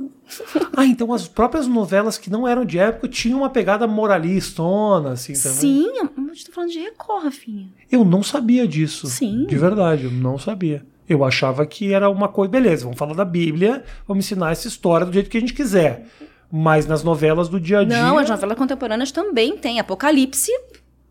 [0.78, 5.34] Ah, então as próprias novelas que não eram de época tinham uma pegada moralistona, assim,
[5.34, 5.58] também.
[5.58, 7.68] Sim, eu estou falando de Record, Rafinha.
[7.92, 9.08] Eu não sabia disso.
[9.08, 9.46] Sim.
[9.46, 10.86] De verdade, eu não sabia.
[11.08, 15.06] Eu achava que era uma coisa, beleza, vamos falar da Bíblia, vamos ensinar essa história
[15.06, 16.08] do jeito que a gente quiser.
[16.50, 18.02] Mas nas novelas do dia a dia.
[18.02, 19.82] Não, as novelas contemporâneas também têm.
[19.82, 20.52] Apocalipse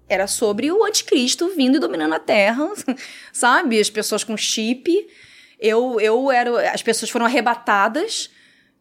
[0.08, 2.70] era sobre o anticristo vindo e dominando a Terra,
[3.32, 3.78] sabe?
[3.78, 4.90] As pessoas com chip.
[5.60, 6.70] Eu, eu era.
[6.72, 8.30] As pessoas foram arrebatadas.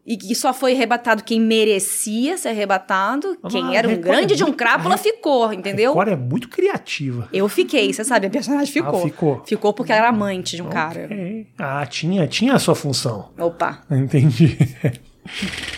[0.10, 3.38] E e só foi arrebatado quem merecia ser arrebatado.
[3.44, 5.92] Ah, quem era um Record é grande de um muito- crápula ficou, entendeu?
[5.92, 7.28] Agora é muito criativa.
[7.34, 9.00] Eu fiquei, você sabe, a personagem ficou.
[9.02, 9.44] Ah, ficou.
[9.46, 11.04] Ficou porque ela era amante de um cara.
[11.12, 11.48] Ok.
[11.58, 13.32] Ah, tinha, tinha a sua função.
[13.38, 13.84] Opa.
[13.92, 14.58] Entendi.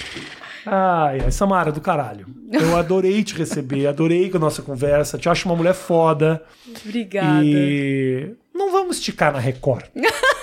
[0.66, 2.28] Ai, ai, Samara, do caralho.
[2.52, 5.18] Eu adorei te receber, adorei a nossa conversa.
[5.18, 6.44] Te acho uma mulher foda.
[6.86, 7.44] Obrigada.
[7.44, 9.86] E não vamos esticar na Record.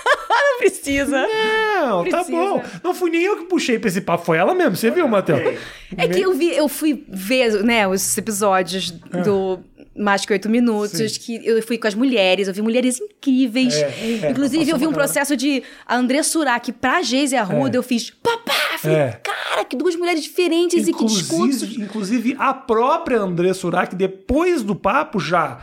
[0.57, 1.27] Não precisa.
[1.27, 2.31] Não, tá Precisa.
[2.31, 2.63] bom.
[2.83, 4.75] Não fui nem eu que puxei pra esse papo, foi ela mesmo.
[4.75, 5.59] Você viu, Matheus?
[5.95, 9.59] É que eu vi, eu fui ver, né, os episódios do
[9.95, 11.13] Mais que Oito Minutos.
[11.13, 11.19] Sim.
[11.19, 13.75] que eu fui com as mulheres, eu vi mulheres incríveis.
[13.75, 17.79] É, é, Inclusive, eu vi um processo de André Surak pra Geise Arruda, É.
[17.79, 18.53] eu fiz papá!
[18.79, 19.21] Falei, É.
[19.23, 21.63] cara, que duas mulheres diferentes e que discursos.
[21.63, 25.59] Inclusive, inclusive, a própria André Surak, depois do papo, já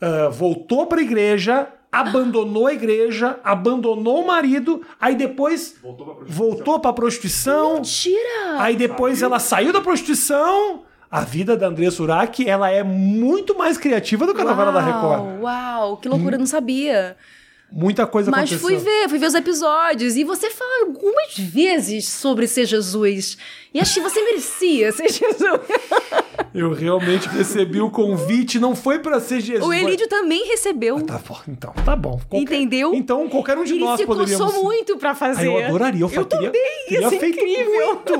[0.00, 6.46] ah, voltou pra igreja, abandonou a igreja, abandonou o marido, aí depois Voltou pra prostituição.
[6.46, 8.60] voltou pra prostituição, Mentira!
[8.60, 10.82] aí depois ela saiu da prostituição.
[11.10, 14.80] A vida da Andressa Urach, ela é muito mais criativa do que a novela da
[14.82, 15.20] Record.
[15.20, 17.16] Uau, Uau, que loucura, eu não sabia.
[17.70, 18.60] Muita coisa Mas aconteceu.
[18.60, 20.16] fui ver, fui ver os episódios.
[20.16, 23.36] E você fala algumas vezes sobre ser Jesus.
[23.74, 25.60] E achei que você merecia ser Jesus.
[26.54, 29.66] Eu realmente recebi o convite, não foi pra ser Jesus.
[29.66, 31.00] O Elídio também recebeu.
[31.02, 32.18] Tá bom, então, tá bom.
[32.28, 32.94] Qualquer- Entendeu?
[32.94, 34.46] Então, qualquer um de Ele nós se poderíamos...
[34.46, 35.46] coçou muito pra Ah, fazer.
[35.46, 37.86] eu adoraria, eu, Eu teria, também, teria ia ser feito incrível.
[37.86, 38.12] muito.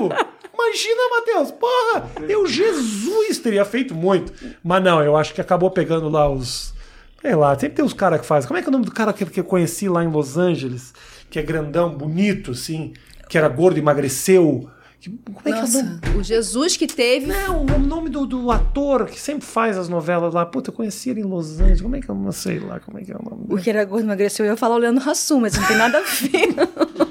[0.53, 4.31] Imagina, Matheus, porra, eu, Jesus, teria feito muito.
[4.63, 6.73] Mas não, eu acho que acabou pegando lá os...
[7.21, 8.47] Sei lá, sempre tem os caras que fazem.
[8.47, 10.37] Como é que é o nome do cara que, que eu conheci lá em Los
[10.37, 10.93] Angeles?
[11.29, 12.93] Que é grandão, bonito, assim,
[13.27, 14.69] que era gordo, emagreceu.
[15.01, 15.99] Que- como é que é o nome?
[16.05, 17.25] Nossa, o Jesus que teve.
[17.27, 20.45] Não, o nome do, do ator que sempre faz as novelas lá.
[20.45, 21.81] Puta, eu conheci ele em Los Angeles.
[21.81, 23.69] Como é que eu não sei lá como é que é o nome O que
[23.69, 27.08] era gordo emagreceu, eu ia falar o Leandro Hassum, mas não tem nada a ver.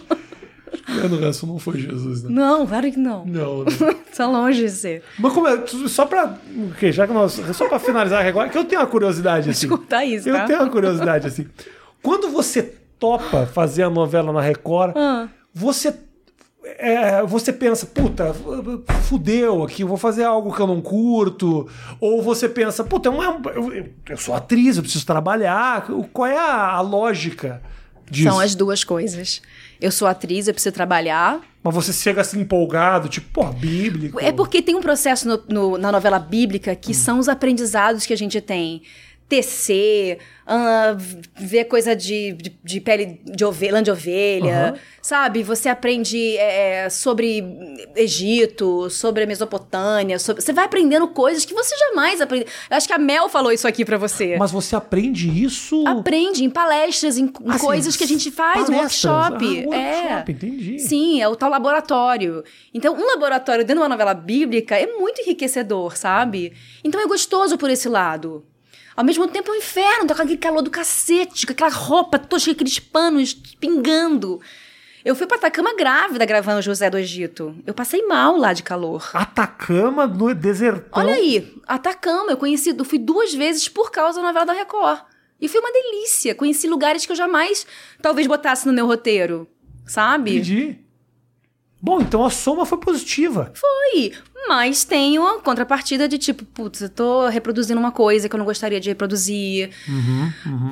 [0.89, 2.31] Leandro Hanson não foi Jesus, né?
[2.31, 3.25] não, claro que não.
[3.27, 3.71] Não, né?
[4.17, 5.03] Tá longe de ser.
[5.19, 6.39] Mas como é, só pra.
[6.57, 6.91] O quê?
[6.93, 7.33] Já que nós.
[7.55, 9.67] Só pra finalizar agora, que eu tenho uma curiosidade assim.
[9.67, 10.45] Escutar isso, Eu tá?
[10.47, 11.47] tenho uma curiosidade assim.
[12.03, 15.29] Quando você topa fazer a novela na Record, Ah.
[15.55, 15.95] você.
[16.65, 18.35] é, você pensa, puta,
[19.03, 21.69] fudeu aqui, eu vou fazer algo que eu não curto.
[22.01, 25.87] Ou você pensa, puta, é uma- eu, eu sou atriz, eu preciso trabalhar.
[26.13, 27.63] Qual é a, a lógica
[28.11, 28.31] disso?
[28.31, 29.41] São as duas coisas.
[29.81, 31.41] Eu sou atriz, eu preciso trabalhar.
[31.63, 34.19] Mas você chega assim empolgado, tipo, pô, bíblico.
[34.21, 38.13] É porque tem um processo no- no- na novela bíblica que são os aprendizados que
[38.13, 38.83] a gente tem.
[39.29, 40.19] Tecer,
[40.97, 44.75] v- ver coisa de, de, de pele de ovelha, lã de ovelha, Aham.
[45.03, 45.43] sabe?
[45.43, 47.45] Você aprende é, sobre
[47.95, 52.47] Egito, sobre a Mesopotâmia, sobre- você vai aprendendo coisas que você jamais aprende.
[52.71, 54.37] Eu acho que a Mel falou isso aqui pra você.
[54.39, 55.87] Mas você aprende isso.
[55.87, 59.05] Aprende em palestras, em, em Assim, coisas que a gente faz, palestras.
[59.05, 59.69] workshop.
[59.73, 60.03] Ah, é.
[60.07, 60.79] workshop, entendi.
[60.79, 62.43] Sim, é o tal laboratório.
[62.73, 66.53] Então, um laboratório dentro de uma novela bíblica é muito enriquecedor, sabe?
[66.83, 68.45] Então é gostoso por esse lado.
[68.99, 72.21] Ao mesmo tempo é um inferno, tá com aquele calor do cacete, com aquela roupa
[72.37, 74.41] cheia aqueles panos pingando.
[75.05, 77.55] Eu fui pra Atacama grávida gravando José do Egito.
[77.65, 79.09] Eu passei mal lá de calor.
[79.15, 81.01] Atacama no desertão.
[81.01, 85.03] Olha aí, Atacama, eu conheci, eu fui duas vezes por causa da novela da Record.
[85.41, 86.35] E foi uma delícia.
[86.35, 87.65] Conheci lugares que eu jamais
[88.03, 89.47] talvez botasse no meu roteiro.
[89.87, 90.33] Sabe?
[90.33, 90.77] Entendi.
[91.81, 93.53] Bom, então a soma foi positiva.
[93.55, 94.13] Foi.
[94.49, 98.45] Mas tem uma contrapartida de tipo, putz, eu tô reproduzindo uma coisa que eu não
[98.47, 99.71] gostaria de reproduzir.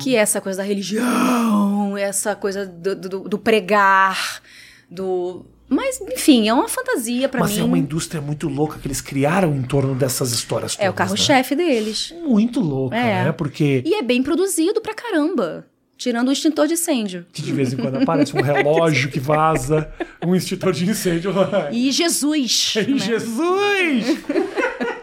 [0.01, 4.41] Que é essa coisa da religião, essa coisa do, do- do pregar,
[4.89, 5.45] do.
[5.69, 7.59] Mas, enfim, é uma fantasia pra Mas mim.
[7.59, 10.85] é uma indústria muito louca que eles criaram em torno dessas histórias todas.
[10.85, 12.11] É o carro-chefe deles.
[12.11, 12.21] Né?
[12.21, 13.25] Muito louca, É.
[13.25, 13.31] né?
[13.33, 15.67] Porque E é bem produzido pra caramba.
[15.97, 17.25] Tirando o extintor de incêndio.
[17.33, 19.91] que de vez em quando aparece um relógio que vaza,
[20.25, 21.33] um extintor de incêndio.
[21.71, 22.73] E Jesus.
[22.77, 22.99] Ei, né?
[22.99, 24.17] Jesus!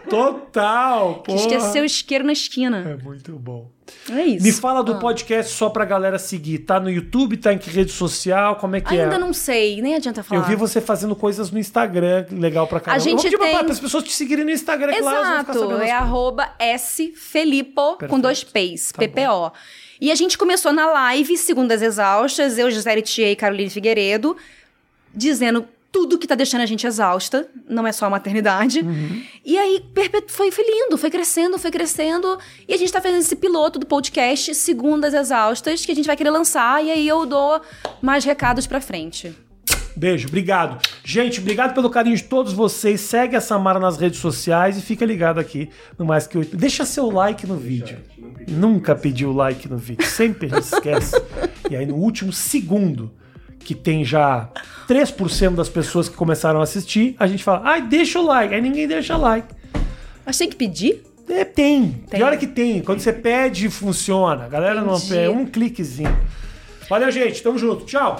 [0.09, 1.15] Total!
[1.15, 1.39] Que porra.
[1.39, 2.97] esqueceu o isqueiro na esquina.
[2.97, 3.69] É muito bom.
[4.09, 4.43] É isso.
[4.43, 4.99] Me fala do Ah.
[4.99, 6.59] podcast só pra galera seguir.
[6.59, 8.55] Tá no YouTube, tá em que rede social?
[8.55, 9.17] Como é que Ainda é?
[9.19, 10.41] não sei, nem adianta falar.
[10.41, 13.01] Eu vi você fazendo coisas no Instagram, legal pra caramba.
[13.01, 15.27] A gente vou pedir pra- tem- as pessoas te seguirem no Instagram, que lá elas
[15.27, 19.51] vão ficar Exato, sabendo é arroba sfelipo com dois P's, Tá PPO.
[20.05, 24.37] E a gente começou na live, Segundas Exaustas, eu, Gisele Thier e Caroline Figueiredo,
[25.11, 28.81] dizendo tudo que tá deixando a gente exausta, não é só a maternidade.
[28.81, 29.23] Uhum.
[29.43, 29.83] E aí
[30.27, 32.37] foi, foi lindo, foi crescendo, foi crescendo.
[32.67, 36.15] E a gente tá fazendo esse piloto do podcast Segundas Exaustas, que a gente vai
[36.15, 37.59] querer lançar, e aí eu dou
[37.99, 39.35] mais recados pra frente.
[39.95, 40.77] Beijo, obrigado.
[41.03, 42.99] Gente, obrigado pelo carinho de todos vocês.
[43.01, 46.57] Segue a Samara nas redes sociais e fica ligado aqui no Mais Que Oito.
[46.57, 47.97] Deixa seu like no vídeo.
[48.47, 51.15] Nunca pediu like no vídeo, sempre a gente esquece.
[51.69, 53.11] e aí no último segundo,
[53.59, 54.49] que tem já
[54.87, 58.53] 3% das pessoas que começaram a assistir, a gente fala, ai, deixa o like.
[58.53, 59.47] Aí ninguém deixa like.
[60.25, 61.03] Mas tem que pedir?
[61.29, 62.03] É, tem.
[62.09, 62.19] Tem.
[62.19, 62.81] Pior é que tem.
[62.81, 64.45] Quando você pede, funciona.
[64.45, 65.09] A galera não Entendi.
[65.13, 65.29] pede.
[65.29, 66.15] Um cliquezinho.
[66.87, 67.41] Valeu, gente.
[67.41, 67.85] Tamo junto.
[67.85, 68.19] Tchau.